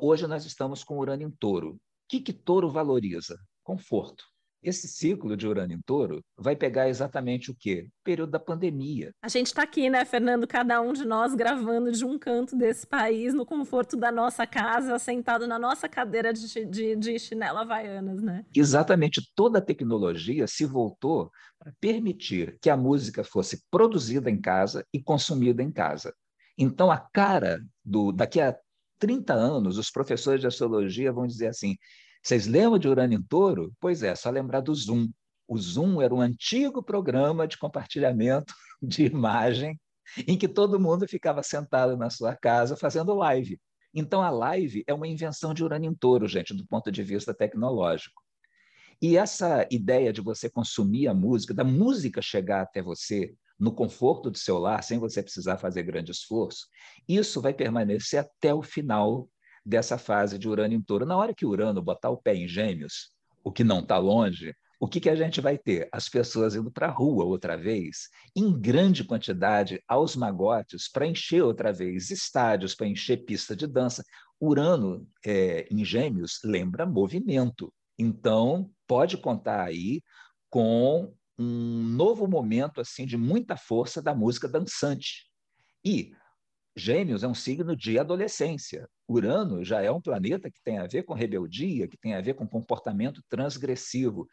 [0.00, 1.72] Hoje nós estamos com Urano em touro.
[1.72, 3.36] O que, que touro valoriza?
[3.62, 4.24] Conforto.
[4.66, 7.86] Esse ciclo de Urano em Touro vai pegar exatamente o quê?
[7.88, 9.12] O período da pandemia.
[9.22, 12.84] A gente está aqui, né, Fernando, cada um de nós gravando de um canto desse
[12.84, 18.20] país, no conforto da nossa casa, sentado na nossa cadeira de, de, de chinela havaianas,
[18.20, 18.44] né?
[18.52, 19.22] Exatamente.
[19.36, 25.00] Toda a tecnologia se voltou para permitir que a música fosse produzida em casa e
[25.00, 26.12] consumida em casa.
[26.58, 28.56] Então, a cara do daqui a
[28.98, 31.76] 30 anos, os professores de astrologia vão dizer assim:
[32.22, 33.72] vocês lembram de Urano em Touro?
[33.80, 35.08] Pois é, só lembrar do Zoom.
[35.46, 39.80] O Zoom era um antigo programa de compartilhamento de imagem
[40.26, 43.60] em que todo mundo ficava sentado na sua casa fazendo live.
[43.94, 47.32] Então, a live é uma invenção de Urano em Touro, gente, do ponto de vista
[47.32, 48.20] tecnológico.
[49.00, 54.30] E essa ideia de você consumir a música, da música chegar até você no conforto
[54.30, 56.66] do seu lar, sem você precisar fazer grande esforço,
[57.08, 59.28] isso vai permanecer até o final
[59.64, 61.06] dessa fase de Urano em touro.
[61.06, 63.10] Na hora que Urano botar o pé em gêmeos,
[63.42, 65.88] o que não está longe, o que, que a gente vai ter?
[65.90, 71.42] As pessoas indo para a rua outra vez, em grande quantidade, aos magotes, para encher
[71.42, 74.04] outra vez estádios, para encher pista de dança.
[74.38, 77.72] Urano é, em gêmeos lembra movimento.
[77.98, 80.02] Então, pode contar aí
[80.50, 85.26] com um novo momento assim de muita força da música dançante.
[85.84, 86.12] E
[86.76, 88.88] Gêmeos é um signo de adolescência.
[89.08, 92.34] Urano já é um planeta que tem a ver com rebeldia, que tem a ver
[92.34, 94.28] com comportamento transgressivo.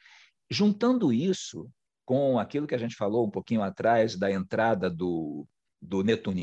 [0.50, 1.70] Juntando isso
[2.06, 5.48] com aquilo que a gente falou um pouquinho atrás da entrada do,
[5.82, 6.42] do Netuno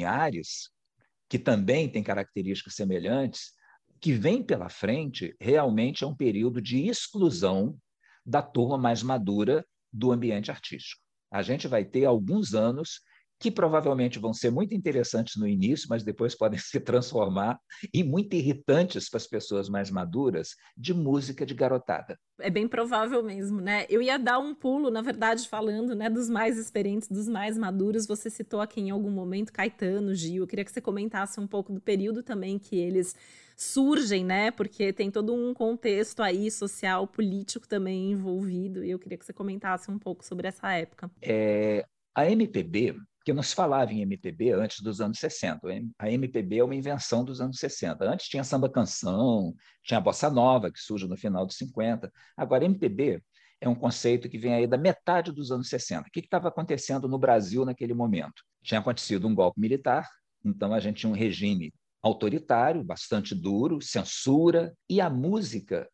[1.28, 3.52] que também tem características semelhantes,
[4.00, 7.78] que vem pela frente realmente é um período de exclusão
[8.24, 11.02] da turma mais madura do ambiente artístico.
[11.30, 13.00] A gente vai ter alguns anos
[13.40, 17.58] que provavelmente vão ser muito interessantes no início, mas depois podem se transformar
[17.92, 22.18] em muito irritantes para as pessoas mais maduras de música de garotada.
[22.38, 23.86] É bem provável mesmo, né?
[23.88, 28.06] Eu ia dar um pulo, na verdade, falando, né, dos mais experientes, dos mais maduros.
[28.06, 30.42] Você citou aqui em algum momento Caetano, Gil.
[30.42, 33.14] Eu queria que você comentasse um pouco do período também que eles
[33.56, 34.50] surgem, né?
[34.50, 38.84] Porque tem todo um contexto aí social, político também envolvido.
[38.84, 41.10] E eu queria que você comentasse um pouco sobre essa época.
[41.22, 42.96] É, a MPB
[43.30, 45.60] porque não se falava em MPB antes dos anos 60.
[45.98, 48.04] A MPB é uma invenção dos anos 60.
[48.04, 52.12] Antes tinha samba canção, tinha a bossa nova, que surge no final dos 50.
[52.36, 53.22] Agora, MPB
[53.60, 56.08] é um conceito que vem aí da metade dos anos 60.
[56.08, 58.42] O que estava acontecendo no Brasil naquele momento?
[58.62, 60.08] Tinha acontecido um golpe militar,
[60.44, 65.88] então a gente tinha um regime autoritário, bastante duro, censura, e a música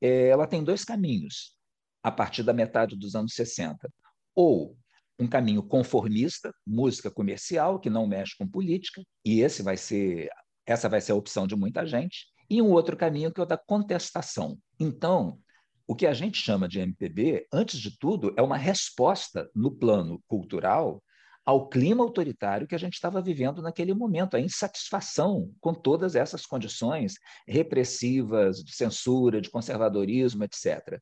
[0.00, 1.54] é, ela tem dois caminhos
[2.02, 3.88] a partir da metade dos anos 60.
[4.34, 4.76] Ou
[5.20, 10.30] um caminho conformista, música comercial, que não mexe com política, e esse vai ser,
[10.66, 13.46] essa vai ser a opção de muita gente, e um outro caminho que é o
[13.46, 14.58] da contestação.
[14.78, 15.38] Então,
[15.86, 20.22] o que a gente chama de MPB, antes de tudo, é uma resposta no plano
[20.26, 21.02] cultural
[21.44, 26.46] ao clima autoritário que a gente estava vivendo naquele momento, a insatisfação com todas essas
[26.46, 27.14] condições
[27.46, 31.00] repressivas, de censura, de conservadorismo, etc.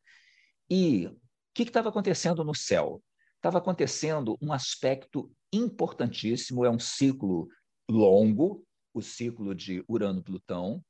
[0.70, 1.16] E o
[1.54, 3.02] que estava acontecendo no céu?
[3.38, 7.48] Estava acontecendo um aspecto importantíssimo, é um ciclo
[7.88, 10.84] longo, o ciclo de Urano-Plutão.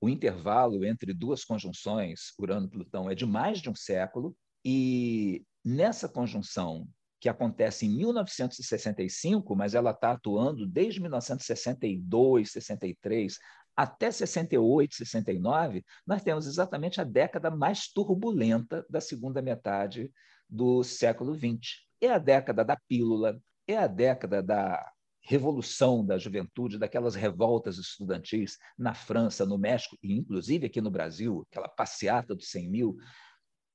[0.00, 6.88] O intervalo entre duas conjunções, Urano-Plutão, é de mais de um século, e nessa conjunção,
[7.20, 13.38] que acontece em 1965, mas ela está atuando desde 1962, 63,
[13.76, 20.10] até 68, 69, nós temos exatamente a década mais turbulenta da segunda metade
[20.48, 21.91] do século XX.
[22.02, 28.58] É a década da pílula, é a década da revolução da juventude, daquelas revoltas estudantis
[28.76, 32.96] na França, no México e inclusive aqui no Brasil, aquela passeata dos 100 mil.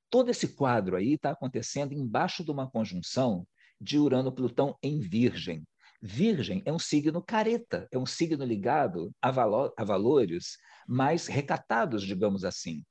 [0.10, 3.48] Todo esse quadro aí está acontecendo embaixo de uma conjunção
[3.80, 5.66] de Urano-Plutão em Virgem.
[6.02, 12.04] Virgem é um signo careta, é um signo ligado a, valo a valores mais recatados,
[12.04, 12.84] digamos assim.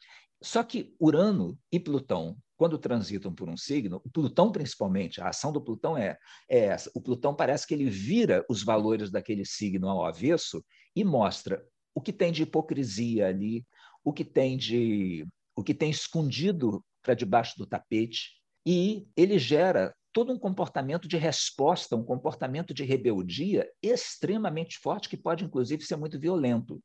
[0.43, 5.53] Só que Urano e Plutão, quando transitam por um signo, o Plutão principalmente, a ação
[5.53, 6.17] do Plutão é,
[6.49, 6.91] é essa.
[6.95, 10.65] O Plutão parece que ele vira os valores daquele signo ao avesso
[10.95, 11.63] e mostra
[11.95, 13.65] o que tem de hipocrisia ali,
[14.03, 18.33] o que tem de o que tem escondido para debaixo do tapete,
[18.67, 25.17] e ele gera todo um comportamento de resposta, um comportamento de rebeldia extremamente forte, que
[25.17, 26.83] pode, inclusive, ser muito violento.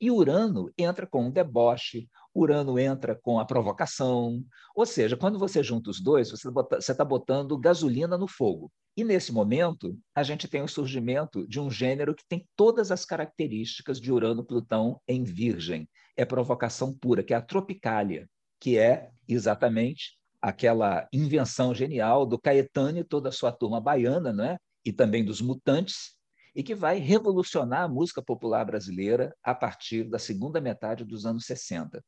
[0.00, 4.44] E Urano entra com um deboche, Urano entra com a provocação.
[4.74, 6.48] Ou seja, quando você junta os dois, você
[6.90, 8.72] está botando gasolina no fogo.
[8.96, 13.04] E nesse momento, a gente tem o surgimento de um gênero que tem todas as
[13.04, 15.88] características de Urano-Plutão em Virgem.
[16.16, 18.28] É provocação pura, que é a tropicália,
[18.60, 24.56] que é exatamente aquela invenção genial do Caetano e toda a sua turma baiana, né?
[24.84, 26.14] e também dos Mutantes,
[26.54, 31.46] e que vai revolucionar a música popular brasileira a partir da segunda metade dos anos
[31.46, 32.04] 60.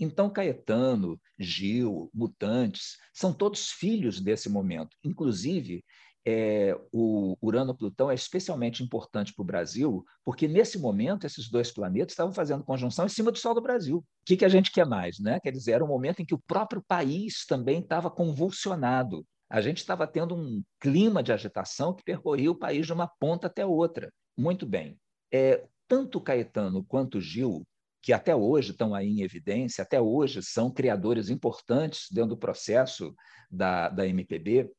[0.00, 4.96] Então, Caetano, Gil, Mutantes, são todos filhos desse momento.
[5.04, 5.84] Inclusive,
[6.24, 12.12] é, o Urano-Plutão é especialmente importante para o Brasil, porque nesse momento esses dois planetas
[12.12, 13.98] estavam fazendo conjunção em cima do Sol do Brasil.
[13.98, 15.18] O que, que a gente quer mais?
[15.18, 15.38] Né?
[15.40, 19.26] Quer dizer, era um momento em que o próprio país também estava convulsionado.
[19.50, 23.48] A gente estava tendo um clima de agitação que percorria o país de uma ponta
[23.48, 24.12] até outra.
[24.36, 24.96] Muito bem.
[25.32, 27.66] É, tanto Caetano quanto Gil,
[28.02, 33.14] que até hoje estão aí em evidência, até hoje são criadores importantes dentro do processo
[33.50, 34.70] da, da MPB,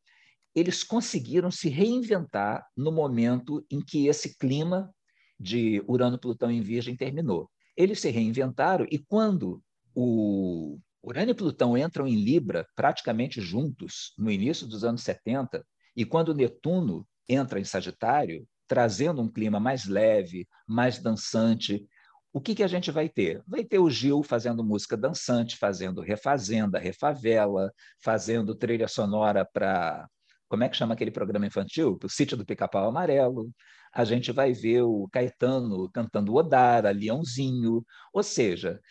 [0.54, 4.94] eles conseguiram se reinventar no momento em que esse clima
[5.40, 7.50] de Urano-Plutão em Virgem terminou.
[7.76, 9.64] Eles se reinventaram e quando
[9.96, 16.06] o Urano e Plutão entram em Libra praticamente juntos no início dos anos 70 e
[16.06, 21.86] quando Netuno entra em Sagitário, trazendo um clima mais leve, mais dançante,
[22.34, 23.44] o que, que a gente vai ter?
[23.46, 30.08] Vai ter o Gil fazendo música dançante, fazendo refazenda, refavela, fazendo trilha sonora para
[30.52, 31.98] como é que chama aquele programa infantil?
[32.04, 33.50] O Sítio do Pica-Pau Amarelo.
[33.94, 37.86] A gente vai ver o Caetano cantando Odara, Leãozinho.
[38.14, 38.82] Ou seja,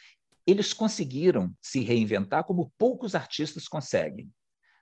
[0.47, 4.31] eles conseguiram se reinventar como poucos artistas conseguem.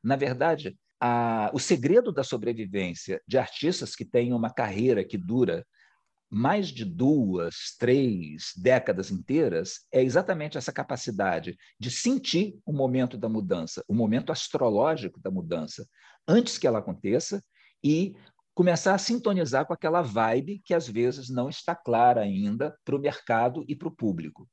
[0.01, 5.67] Na verdade, a, o segredo da sobrevivência de artistas que têm uma carreira que dura
[6.31, 13.29] mais de duas, três décadas inteiras é exatamente essa capacidade de sentir o momento da
[13.29, 15.87] mudança, o momento astrológico da mudança,
[16.27, 17.43] antes que ela aconteça
[17.83, 18.15] e
[18.55, 23.01] começar a sintonizar com aquela vibe que às vezes não está clara ainda para o
[23.01, 24.47] mercado e para o público.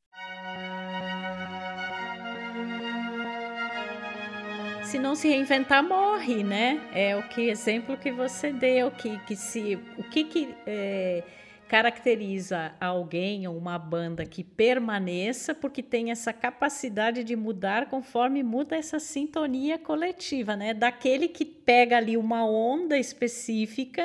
[4.84, 6.80] Se não se reinventar, morre, né?
[6.94, 11.24] É o que exemplo que você deu, que, que se o que, que é
[11.67, 18.75] caracteriza alguém ou uma banda que permaneça porque tem essa capacidade de mudar conforme muda
[18.75, 20.73] essa sintonia coletiva, né?
[20.73, 24.04] Daquele que pega ali uma onda específica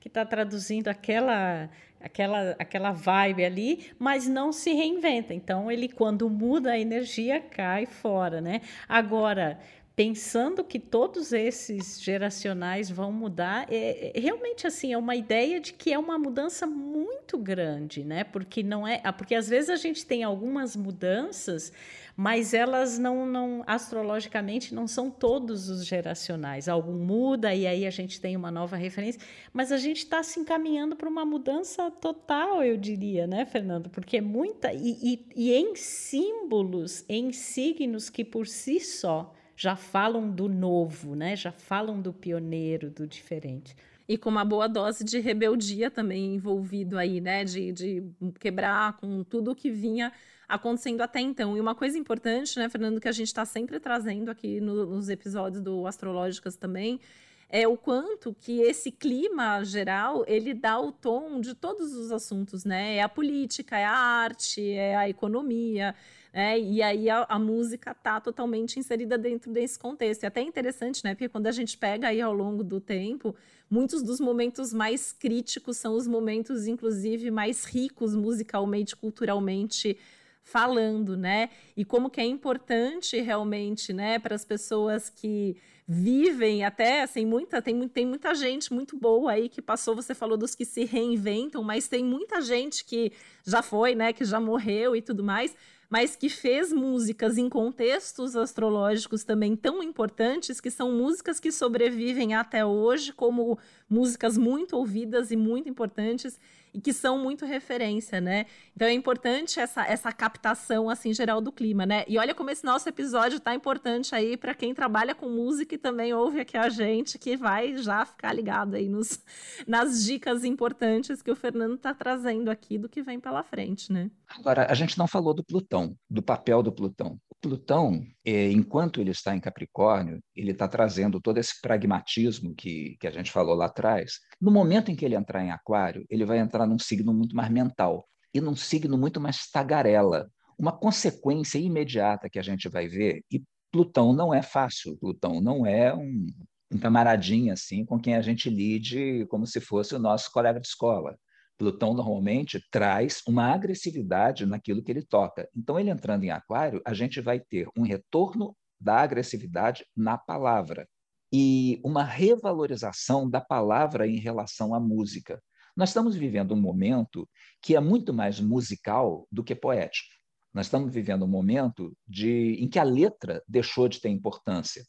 [0.00, 1.70] que está traduzindo aquela
[2.00, 5.32] aquela aquela vibe ali, mas não se reinventa.
[5.32, 8.62] Então ele quando muda a energia cai fora, né?
[8.88, 9.60] Agora
[9.94, 15.74] pensando que todos esses geracionais vão mudar, é, é, realmente assim é uma ideia de
[15.74, 18.24] que é uma mudança muito grande, né?
[18.24, 21.70] Porque não é, ah, porque às vezes a gente tem algumas mudanças,
[22.16, 26.68] mas elas não, não astrologicamente não são todos os geracionais.
[26.68, 29.20] Algum muda e aí a gente tem uma nova referência,
[29.52, 33.90] mas a gente está se encaminhando para uma mudança total, eu diria, né, Fernando?
[33.90, 39.76] Porque é muita e, e, e em símbolos, em signos que por si só já
[39.76, 41.36] falam do novo, né?
[41.36, 43.76] Já falam do pioneiro, do diferente.
[44.08, 47.44] E com uma boa dose de rebeldia também envolvido aí, né?
[47.44, 48.02] De, de
[48.38, 50.12] quebrar com tudo o que vinha
[50.48, 51.56] acontecendo até então.
[51.56, 55.08] E uma coisa importante, né, Fernando, que a gente está sempre trazendo aqui no, nos
[55.08, 57.00] episódios do Astrológicas também,
[57.48, 62.64] é o quanto que esse clima geral ele dá o tom de todos os assuntos,
[62.64, 62.96] né?
[62.96, 65.94] É a política, é a arte, é a economia.
[66.32, 66.58] Né?
[66.58, 70.24] e aí a, a, música tá totalmente inserida dentro desse contexto.
[70.24, 71.14] É até interessante, né?
[71.14, 73.34] Porque quando a gente pega aí ao longo do tempo,
[73.68, 79.98] muitos dos momentos mais críticos são os momentos, inclusive, mais ricos musicalmente, culturalmente
[80.42, 81.50] falando, né?
[81.76, 87.60] E como que é importante realmente, né, para as pessoas que vivem até assim muita
[87.60, 91.62] tem, tem muita gente muito boa aí que passou você falou dos que se reinventam
[91.62, 93.12] mas tem muita gente que
[93.44, 95.54] já foi né que já morreu e tudo mais
[95.92, 102.34] mas que fez músicas em contextos astrológicos também tão importantes, que são músicas que sobrevivem
[102.34, 103.58] até hoje como
[103.90, 106.40] músicas muito ouvidas e muito importantes
[106.74, 108.46] e que são muito referência, né?
[108.74, 112.04] Então é importante essa, essa captação assim geral do clima, né?
[112.08, 115.78] E olha como esse nosso episódio tá importante aí para quem trabalha com música e
[115.78, 119.22] também ouve aqui a gente, que vai já ficar ligado aí nos,
[119.66, 124.10] nas dicas importantes que o Fernando tá trazendo aqui do que vem pela frente, né?
[124.28, 127.18] Agora, a gente não falou do Plutão, do papel do Plutão.
[127.42, 133.06] Plutão, é, enquanto ele está em Capricórnio, ele está trazendo todo esse pragmatismo que, que
[133.08, 134.20] a gente falou lá atrás.
[134.40, 137.50] No momento em que ele entrar em Aquário, ele vai entrar num signo muito mais
[137.50, 140.30] mental e num signo muito mais tagarela.
[140.56, 145.66] Uma consequência imediata que a gente vai ver, e Plutão não é fácil, Plutão não
[145.66, 146.26] é um,
[146.70, 150.68] um camaradinho assim com quem a gente lide como se fosse o nosso colega de
[150.68, 151.18] escola.
[151.58, 155.48] Plutão normalmente traz uma agressividade naquilo que ele toca.
[155.56, 160.88] Então, ele entrando em Aquário, a gente vai ter um retorno da agressividade na palavra
[161.32, 165.42] e uma revalorização da palavra em relação à música.
[165.76, 167.26] Nós estamos vivendo um momento
[167.62, 170.12] que é muito mais musical do que poético.
[170.52, 174.84] Nós estamos vivendo um momento de, em que a letra deixou de ter importância.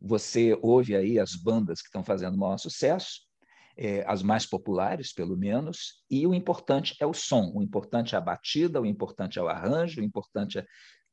[0.00, 3.22] Você ouve aí as bandas que estão fazendo maior sucesso,
[3.78, 8.18] é, as mais populares, pelo menos, e o importante é o som, o importante é
[8.18, 10.66] a batida, o importante é o arranjo, o importante é...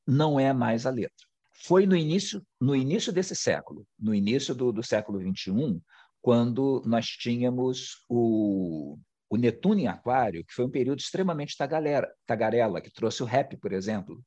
[0.06, 1.28] não é mais a letra.
[1.54, 5.80] Foi no início, no início desse século, no início do, do século XXI,
[6.22, 8.98] quando nós tínhamos o,
[9.30, 13.56] o Netuno em Aquário, que foi um período extremamente tagarela, tagarela, que trouxe o rap,
[13.58, 14.22] por exemplo,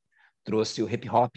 [0.45, 1.35] trouxe o hip hop,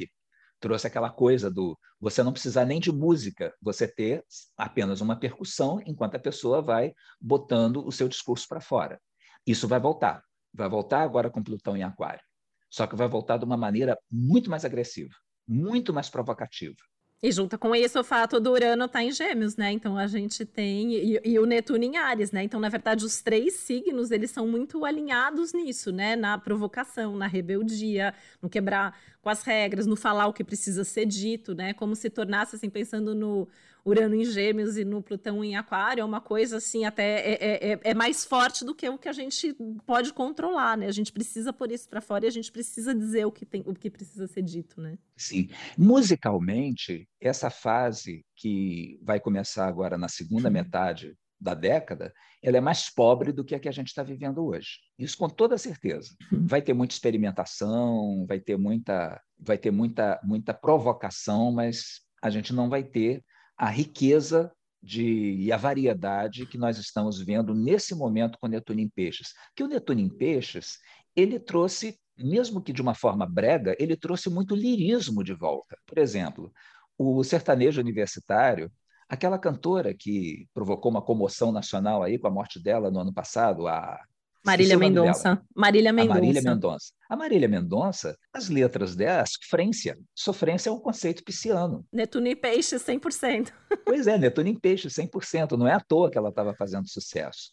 [0.63, 4.25] trouxe aquela coisa do você não precisar nem de música, você ter
[4.57, 9.01] apenas uma percussão enquanto a pessoa vai botando o seu discurso para fora.
[9.45, 10.23] Isso vai voltar.
[10.55, 12.23] Vai voltar agora com Plutão em Aquário.
[12.71, 15.13] Só que vai voltar de uma maneira muito mais agressiva,
[15.47, 16.77] muito mais provocativa.
[17.25, 19.71] E junto com isso o fato do Urano estar tá em Gêmeos, né?
[19.71, 22.43] Então a gente tem e, e, o Netuno em Ares, né?
[22.43, 26.17] Então na verdade os três signos eles são muito alinhados nisso, né?
[26.17, 31.07] Na provocação, na rebeldia, no quebrar com as regras, no falar o que precisa ser
[31.07, 31.73] dito, né?
[31.73, 33.47] Como se tornasse assim pensando no
[33.85, 37.73] Urano em Gêmeos e no Plutão em Aquário, é uma coisa assim, até é, é,
[37.73, 40.87] é, é mais forte do que o que a gente pode controlar, né?
[40.87, 43.63] A gente precisa pôr isso para fora e a gente precisa dizer o que, tem,
[43.67, 44.97] o que precisa ser dito, né?
[45.17, 45.49] Sim.
[45.77, 50.55] Musicalmente, essa fase que vai começar agora na segunda uhum.
[50.55, 54.45] metade da década, ela é mais pobre do que a que a gente está vivendo
[54.45, 54.79] hoje.
[54.97, 56.15] Isso com toda certeza.
[56.31, 56.47] Uhum.
[56.47, 62.53] Vai ter muita experimentação, vai ter muita, vai ter muita, muita provocação, mas a gente
[62.53, 63.25] não vai ter
[63.63, 68.89] a riqueza de, e a variedade que nós estamos vendo nesse momento com Netuno em
[68.89, 69.35] Peixes.
[69.55, 70.79] Que o Netuno em Peixes,
[71.15, 75.77] ele trouxe, mesmo que de uma forma brega, ele trouxe muito lirismo de volta.
[75.87, 76.53] Por exemplo,
[76.99, 78.69] o sertanejo universitário,
[79.09, 83.69] aquela cantora que provocou uma comoção nacional aí com a morte dela no ano passado,
[83.69, 83.97] a
[84.45, 85.41] Marília Mendonça.
[85.55, 86.15] Marília Mendonça.
[86.15, 86.93] Marília Mendonça.
[87.09, 89.99] A Marília Mendonça, as letras dela, sofrência.
[90.15, 91.87] Sofrência é um conceito pisciano.
[91.93, 93.53] Netuno em peixe, 100%.
[93.85, 95.53] Pois é, Netuno em peixe, 100%.
[95.57, 97.53] Não é à toa que ela estava fazendo sucesso.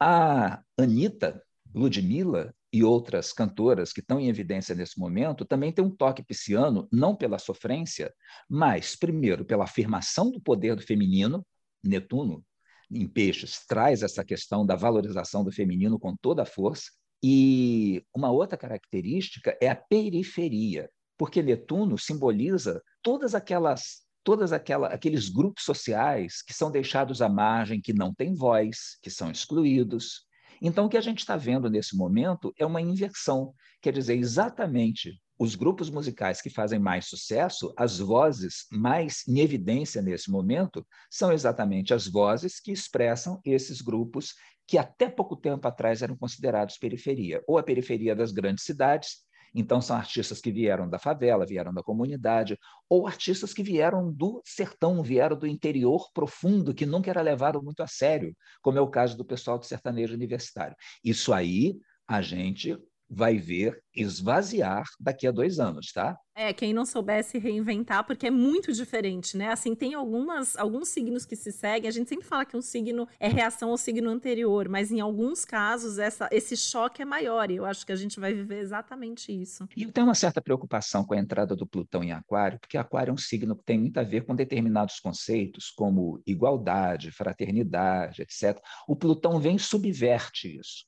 [0.00, 1.42] A Anitta,
[1.74, 6.88] Ludmilla e outras cantoras que estão em evidência nesse momento também têm um toque pisciano,
[6.90, 8.12] não pela sofrência,
[8.48, 11.44] mas, primeiro, pela afirmação do poder do feminino,
[11.84, 12.44] Netuno,
[12.90, 16.90] em Peixes traz essa questão da valorização do feminino com toda a força.
[17.22, 25.28] E uma outra característica é a periferia, porque Netuno simboliza todas aquelas todas aquela, aqueles
[25.28, 30.22] grupos sociais que são deixados à margem, que não têm voz, que são excluídos.
[30.62, 33.52] Então, o que a gente está vendo nesse momento é uma inversão,
[33.82, 40.00] quer dizer, exatamente os grupos musicais que fazem mais sucesso, as vozes mais em evidência
[40.00, 44.34] nesse momento, são exatamente as vozes que expressam esses grupos
[44.66, 49.24] que até pouco tempo atrás eram considerados periferia, ou a periferia das grandes cidades,
[49.54, 52.58] Então, são artistas que vieram da favela, vieram da comunidade,
[52.88, 57.80] ou artistas que vieram do sertão, vieram do interior profundo, que nunca era levado muito
[57.80, 60.74] a sério, como é o caso do pessoal do sertanejo universitário.
[61.04, 62.76] Isso aí a gente
[63.08, 66.18] vai ver esvaziar daqui a dois anos, tá?
[66.36, 69.50] É, quem não soubesse reinventar, porque é muito diferente, né?
[69.50, 73.06] Assim, tem algumas, alguns signos que se seguem, a gente sempre fala que um signo
[73.20, 77.56] é reação ao signo anterior, mas em alguns casos essa, esse choque é maior, e
[77.56, 79.68] eu acho que a gente vai viver exatamente isso.
[79.76, 83.10] E eu tenho uma certa preocupação com a entrada do Plutão em Aquário, porque Aquário
[83.10, 88.60] é um signo que tem muito a ver com determinados conceitos, como igualdade, fraternidade, etc.
[88.88, 90.84] O Plutão vem e subverte isso,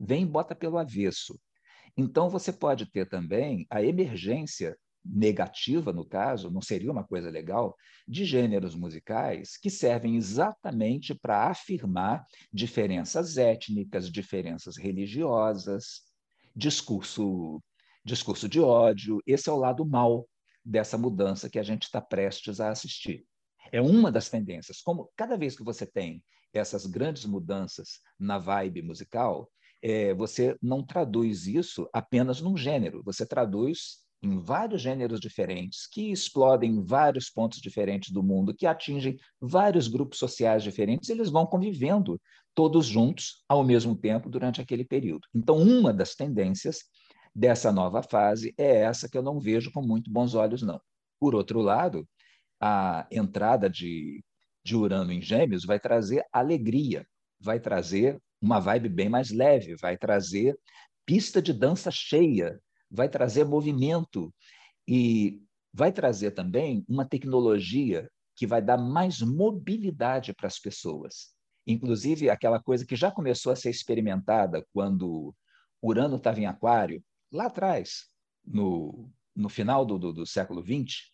[0.00, 1.38] vem e bota pelo avesso.
[2.00, 4.74] Então, você pode ter também a emergência
[5.04, 7.76] negativa, no caso, não seria uma coisa legal,
[8.08, 16.02] de gêneros musicais que servem exatamente para afirmar diferenças étnicas, diferenças religiosas,
[16.56, 17.62] discurso,
[18.02, 19.20] discurso de ódio.
[19.26, 20.26] Esse é o lado mal
[20.64, 23.26] dessa mudança que a gente está prestes a assistir.
[23.70, 24.80] É uma das tendências.
[24.80, 29.50] Como cada vez que você tem essas grandes mudanças na vibe musical,
[29.82, 36.10] é, você não traduz isso apenas num gênero, você traduz em vários gêneros diferentes, que
[36.12, 42.20] explodem vários pontos diferentes do mundo, que atingem vários grupos sociais diferentes, eles vão convivendo
[42.54, 45.26] todos juntos ao mesmo tempo durante aquele período.
[45.34, 46.80] Então, uma das tendências
[47.34, 50.80] dessa nova fase é essa que eu não vejo com muito bons olhos, não.
[51.18, 52.06] Por outro lado,
[52.60, 54.22] a entrada de,
[54.62, 57.06] de Urano em Gêmeos vai trazer alegria,
[57.40, 60.58] vai trazer uma vibe bem mais leve, vai trazer
[61.04, 62.60] pista de dança cheia,
[62.90, 64.32] vai trazer movimento
[64.86, 71.34] e vai trazer também uma tecnologia que vai dar mais mobilidade para as pessoas.
[71.66, 75.34] Inclusive, aquela coisa que já começou a ser experimentada quando
[75.82, 78.06] Urano estava em Aquário, lá atrás,
[78.44, 81.09] no, no final do, do, do século XX,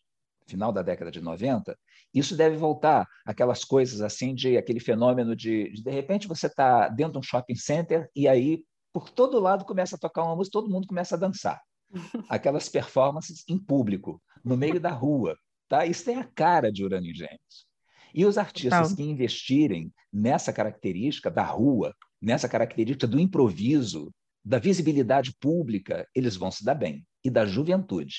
[0.47, 1.77] final da década de 90,
[2.15, 6.89] isso deve voltar aquelas coisas assim de aquele fenômeno de de, de repente você está
[6.89, 10.59] dentro de um shopping center e aí por todo lado começa a tocar uma música,
[10.59, 11.61] todo mundo começa a dançar.
[12.29, 15.37] Aquelas performances em público, no meio da rua,
[15.69, 15.85] tá?
[15.85, 17.67] Isso é a cara de Urano e Gêmeos.
[18.15, 18.97] E os artistas Total.
[18.97, 24.11] que investirem nessa característica da rua, nessa característica do improviso,
[24.43, 27.05] da visibilidade pública, eles vão se dar bem.
[27.23, 28.15] E da juventude.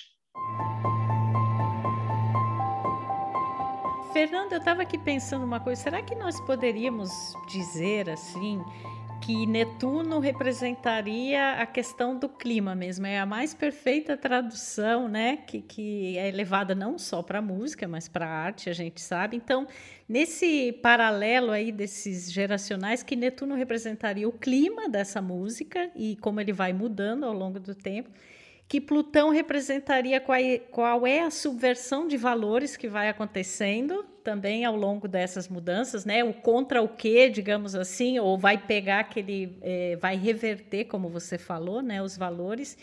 [4.17, 5.79] Fernando, eu estava aqui pensando uma coisa.
[5.79, 8.59] Será que nós poderíamos dizer assim
[9.21, 13.05] que Netuno representaria a questão do clima mesmo?
[13.05, 15.37] É a mais perfeita tradução, né?
[15.45, 18.99] Que, que é levada não só para a música, mas para a arte, a gente
[18.99, 19.37] sabe.
[19.37, 19.67] Então,
[20.09, 26.53] nesse paralelo aí desses geracionais, que Netuno representaria o clima dessa música e como ele
[26.53, 28.09] vai mudando ao longo do tempo
[28.67, 34.65] que Plutão representaria qual é, qual é, a subversão de valores que vai acontecendo também
[34.65, 36.23] ao longo dessas mudanças, né?
[36.23, 41.37] O contra o que, digamos assim, ou vai pegar aquele, é, vai reverter, como você
[41.37, 42.01] falou, né?
[42.01, 42.77] Os valores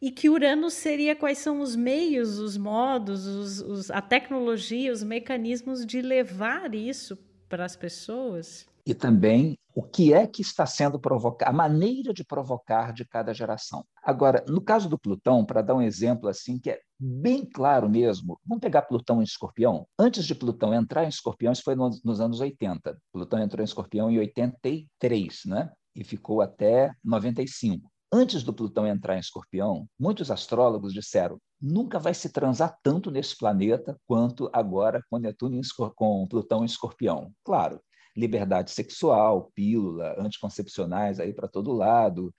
[0.00, 5.02] e que Urano seria quais são os meios, os modos, os, os, a tecnologia, os
[5.02, 7.18] mecanismos de levar isso
[7.48, 12.24] para as pessoas e também o que é que está sendo provocado, a maneira de
[12.24, 13.84] provocar de cada geração.
[14.02, 18.38] Agora, no caso do Plutão, para dar um exemplo assim que é bem claro mesmo,
[18.46, 19.86] vamos pegar Plutão em Escorpião.
[19.98, 22.96] Antes de Plutão entrar em Escorpião, isso foi nos, nos anos 80.
[23.12, 25.70] Plutão entrou em Escorpião em 83, né?
[25.94, 27.90] E ficou até 95.
[28.12, 33.36] Antes do Plutão entrar em Escorpião, muitos astrólogos disseram: nunca vai se transar tanto nesse
[33.36, 35.60] planeta quanto agora com Netuno
[35.94, 37.30] com Plutão em Escorpião.
[37.44, 37.80] Claro,
[38.16, 42.34] liberdade sexual, pílula, anticoncepcionais aí para todo lado.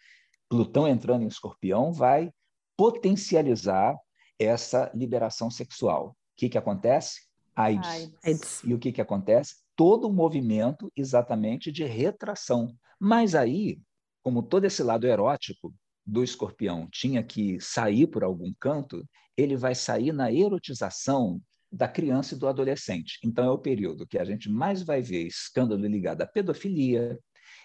[0.50, 2.32] Plutão entrando em escorpião vai
[2.76, 3.98] potencializar
[4.40, 6.10] essa liberação sexual.
[6.10, 7.22] O que, que acontece?
[7.56, 8.12] AIDS.
[8.24, 8.62] AIDS.
[8.64, 9.56] E o que, que acontece?
[9.76, 12.76] Todo um movimento exatamente de retração.
[13.00, 13.80] Mas aí,
[14.24, 15.74] como todo esse lado erótico
[16.06, 19.04] do escorpião tinha que sair por algum canto,
[19.36, 21.42] ele vai sair na erotização
[21.72, 23.20] da criança e do adolescente.
[23.24, 27.20] Então, é o período que a gente mais vai ver escândalo ligado à pedofilia,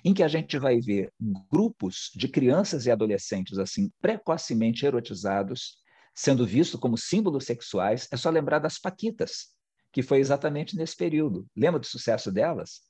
[0.05, 1.13] em que a gente vai ver
[1.51, 5.77] grupos de crianças e adolescentes assim precocemente erotizados,
[6.15, 8.09] sendo vistos como símbolos sexuais.
[8.11, 9.49] É só lembrar das Paquitas,
[9.93, 11.47] que foi exatamente nesse período.
[11.57, 12.81] Lembra do sucesso delas?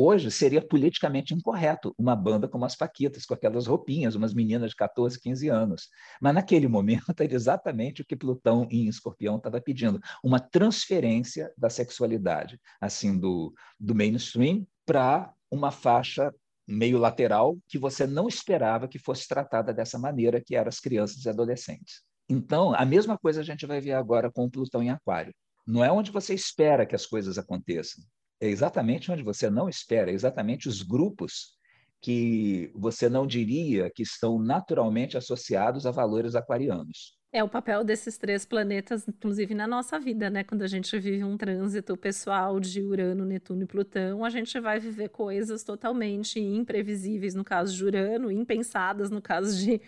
[0.00, 4.76] Hoje seria politicamente incorreto uma banda como as Paquitas, com aquelas roupinhas, umas meninas de
[4.76, 5.88] 14, 15 anos.
[6.20, 11.68] Mas naquele momento era exatamente o que Plutão em Escorpião estava pedindo, uma transferência da
[11.68, 16.32] sexualidade, assim, do, do mainstream para uma faixa
[16.64, 21.24] meio lateral que você não esperava que fosse tratada dessa maneira, que eram as crianças
[21.24, 22.02] e adolescentes.
[22.28, 25.34] Então, a mesma coisa a gente vai ver agora com Plutão em Aquário.
[25.66, 28.04] Não é onde você espera que as coisas aconteçam,
[28.40, 31.56] é exatamente onde você não espera, é exatamente os grupos
[32.00, 37.18] que você não diria que estão naturalmente associados a valores aquarianos.
[37.30, 40.42] É o papel desses três planetas, inclusive na nossa vida, né?
[40.42, 44.80] Quando a gente vive um trânsito pessoal de Urano, Netuno e Plutão, a gente vai
[44.80, 49.78] viver coisas totalmente imprevisíveis no caso de Urano, impensadas no caso de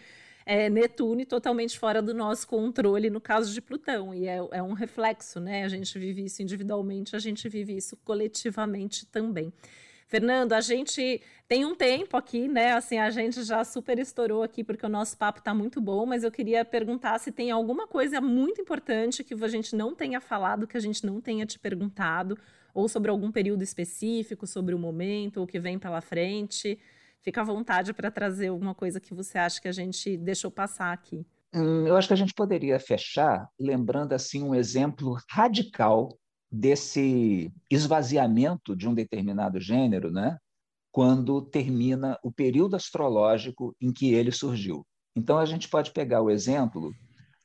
[0.50, 4.12] é, Netuno totalmente fora do nosso controle no caso de Plutão.
[4.12, 5.62] E é, é um reflexo, né?
[5.62, 9.52] A gente vive isso individualmente, a gente vive isso coletivamente também.
[10.08, 12.72] Fernando, a gente tem um tempo aqui, né?
[12.72, 16.24] Assim, a gente já super estourou aqui porque o nosso papo está muito bom, mas
[16.24, 20.66] eu queria perguntar se tem alguma coisa muito importante que a gente não tenha falado,
[20.66, 22.36] que a gente não tenha te perguntado,
[22.74, 26.76] ou sobre algum período específico, sobre o momento, o que vem pela frente.
[27.22, 30.92] Fica à vontade para trazer alguma coisa que você acha que a gente deixou passar
[30.92, 31.26] aqui.
[31.54, 36.16] Hum, eu acho que a gente poderia fechar lembrando assim um exemplo radical
[36.50, 40.36] desse esvaziamento de um determinado gênero, né?
[40.92, 44.84] quando termina o período astrológico em que ele surgiu.
[45.14, 46.92] Então, a gente pode pegar o exemplo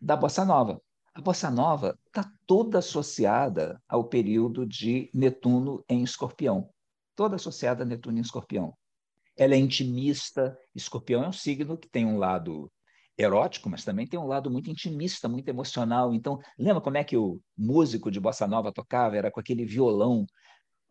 [0.02, 0.82] da Bossa Nova.
[1.14, 6.70] A Bossa Nova está toda associada ao período de Netuno em Escorpião.
[7.16, 8.74] Toda associada a Netuno em Escorpião.
[9.38, 10.58] Ela é intimista.
[10.74, 12.72] Escorpião é um signo que tem um lado
[13.18, 16.14] erótico, mas também tem um lado muito intimista, muito emocional.
[16.14, 19.18] Então, lembra como é que o músico de bossa nova tocava?
[19.18, 20.26] Era com aquele violão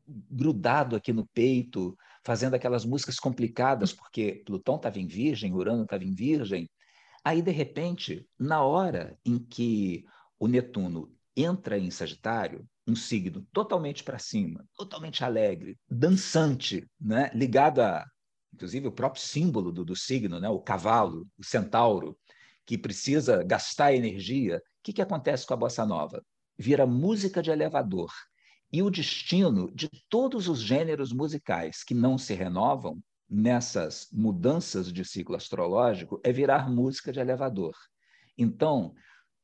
[0.07, 6.05] grudado aqui no peito, fazendo aquelas músicas complicadas, porque Plutão estava em Virgem, Urano estava
[6.05, 6.68] em Virgem.
[7.24, 10.05] Aí, de repente, na hora em que
[10.38, 17.30] o Netuno entra em Sagitário, um signo totalmente para cima, totalmente alegre, dançante, né?
[17.34, 18.05] ligado a
[18.55, 20.49] inclusive o próprio símbolo do, do signo, né?
[20.49, 22.17] o cavalo, o centauro,
[22.65, 24.59] que precisa gastar energia.
[24.59, 26.25] O que, que acontece com a bossa nova?
[26.57, 28.11] Vira música de elevador.
[28.73, 35.05] E o destino de todos os gêneros musicais que não se renovam nessas mudanças de
[35.05, 37.75] ciclo astrológico é virar música de elevador.
[38.39, 38.95] Então,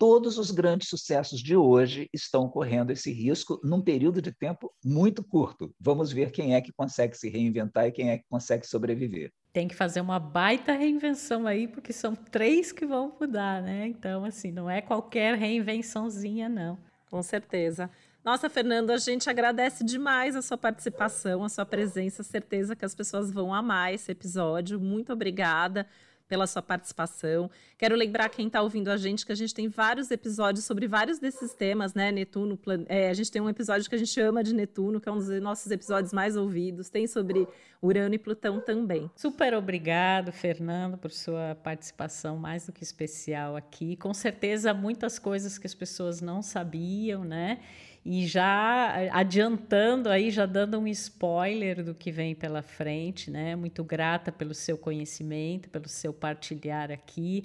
[0.00, 5.22] todos os grandes sucessos de hoje estão correndo esse risco num período de tempo muito
[5.22, 5.74] curto.
[5.78, 9.30] Vamos ver quem é que consegue se reinventar e quem é que consegue sobreviver.
[9.52, 13.88] Tem que fazer uma baita reinvenção aí, porque são três que vão mudar, né?
[13.88, 16.78] Então, assim, não é qualquer reinvençãozinha, não.
[17.10, 17.90] Com certeza.
[18.24, 22.94] Nossa, Fernando, a gente agradece demais a sua participação, a sua presença, certeza que as
[22.94, 24.80] pessoas vão amar esse episódio.
[24.80, 25.86] Muito obrigada
[26.30, 27.50] pela sua participação.
[27.76, 31.18] Quero lembrar quem está ouvindo a gente que a gente tem vários episódios sobre vários
[31.18, 32.12] desses temas, né?
[32.12, 32.84] Netuno, plan...
[32.88, 35.16] é, a gente tem um episódio que a gente chama de Netuno, que é um
[35.16, 36.88] dos nossos episódios mais ouvidos.
[36.88, 37.48] Tem sobre
[37.82, 39.10] Urano e Plutão também.
[39.16, 43.96] Super obrigado, Fernando, por sua participação mais do que especial aqui.
[43.96, 47.58] Com certeza, muitas coisas que as pessoas não sabiam, né?
[48.04, 53.54] E já adiantando aí, já dando um spoiler do que vem pela frente, né?
[53.54, 57.44] Muito grata pelo seu conhecimento, pelo seu partilhar aqui.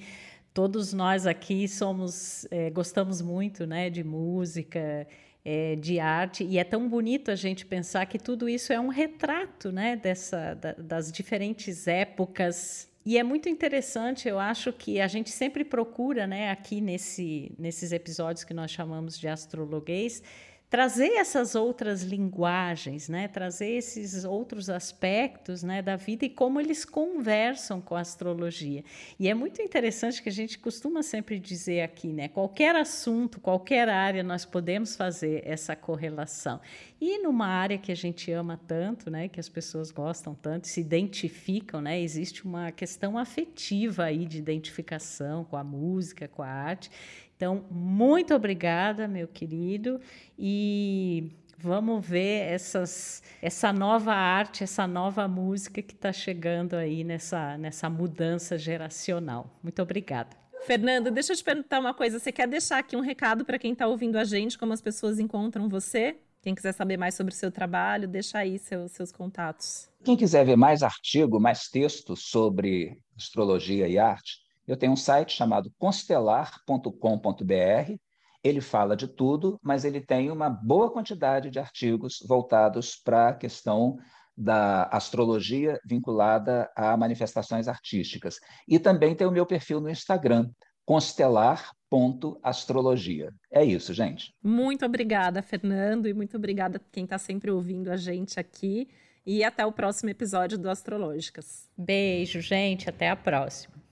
[0.53, 5.05] Todos nós aqui somos, é, gostamos muito, né, de música,
[5.43, 8.87] é, de arte e é tão bonito a gente pensar que tudo isso é um
[8.87, 15.07] retrato, né, dessa, da, das diferentes épocas e é muito interessante, eu acho que a
[15.07, 20.23] gente sempre procura, né, aqui nesse, nesses episódios que nós chamamos de astrologuês,
[20.69, 23.27] trazer essas outras linguagens, né?
[23.27, 28.83] trazer esses outros aspectos né, da vida e como eles conversam com a astrologia.
[29.19, 32.27] E é muito interessante que a gente costuma sempre dizer aqui, né?
[32.27, 36.59] Qualquer assunto, qualquer área, nós podemos fazer essa correlação.
[36.99, 40.79] E numa área que a gente ama tanto, né, que as pessoas gostam tanto, se
[40.79, 46.89] identificam, né, existe uma questão afetiva aí de identificação com a música, com a arte.
[47.35, 49.99] Então, muito obrigada, meu querido,
[50.39, 57.57] e vamos ver essas, essa nova arte, essa nova música que está chegando aí nessa,
[57.57, 59.49] nessa mudança geracional.
[59.61, 60.29] Muito obrigada.
[60.65, 62.19] Fernando, deixa eu te perguntar uma coisa.
[62.19, 65.19] Você quer deixar aqui um recado para quem está ouvindo a gente, como as pessoas
[65.19, 66.17] encontram você?
[66.41, 69.89] Quem quiser saber mais sobre o seu trabalho, deixa aí seus, seus contatos.
[70.03, 75.35] Quem quiser ver mais artigo, mais texto sobre astrologia e arte, eu tenho um site
[75.35, 77.95] chamado constelar.com.br.
[78.43, 83.33] Ele fala de tudo, mas ele tem uma boa quantidade de artigos voltados para a
[83.33, 83.97] questão
[84.37, 88.37] da astrologia vinculada a manifestações artísticas.
[88.67, 90.49] E também tem o meu perfil no Instagram,
[90.85, 93.31] constelar.astrologia.
[93.51, 94.33] É isso, gente.
[94.43, 98.87] Muito obrigada, Fernando, e muito obrigada quem está sempre ouvindo a gente aqui.
[99.25, 101.67] E até o próximo episódio do Astrológicas.
[101.75, 102.87] Beijo, gente.
[102.87, 103.84] Até a próxima.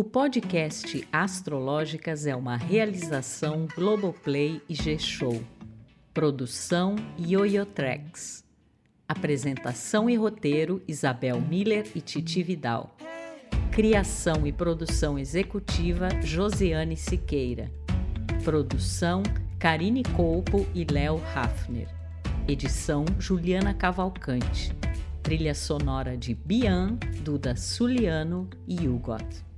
[0.00, 5.42] O podcast Astrológicas é uma realização Globoplay e G-Show.
[6.14, 8.42] Produção Yoyotreks.
[9.06, 12.96] Apresentação e roteiro Isabel Miller e Titi Vidal.
[13.70, 17.70] Criação e produção executiva Josiane Siqueira.
[18.42, 19.22] Produção
[19.58, 21.88] Karine Colpo e Léo Hafner.
[22.48, 24.74] Edição Juliana Cavalcante.
[25.22, 29.49] Trilha sonora de Bian, Duda Suliano e Hugot.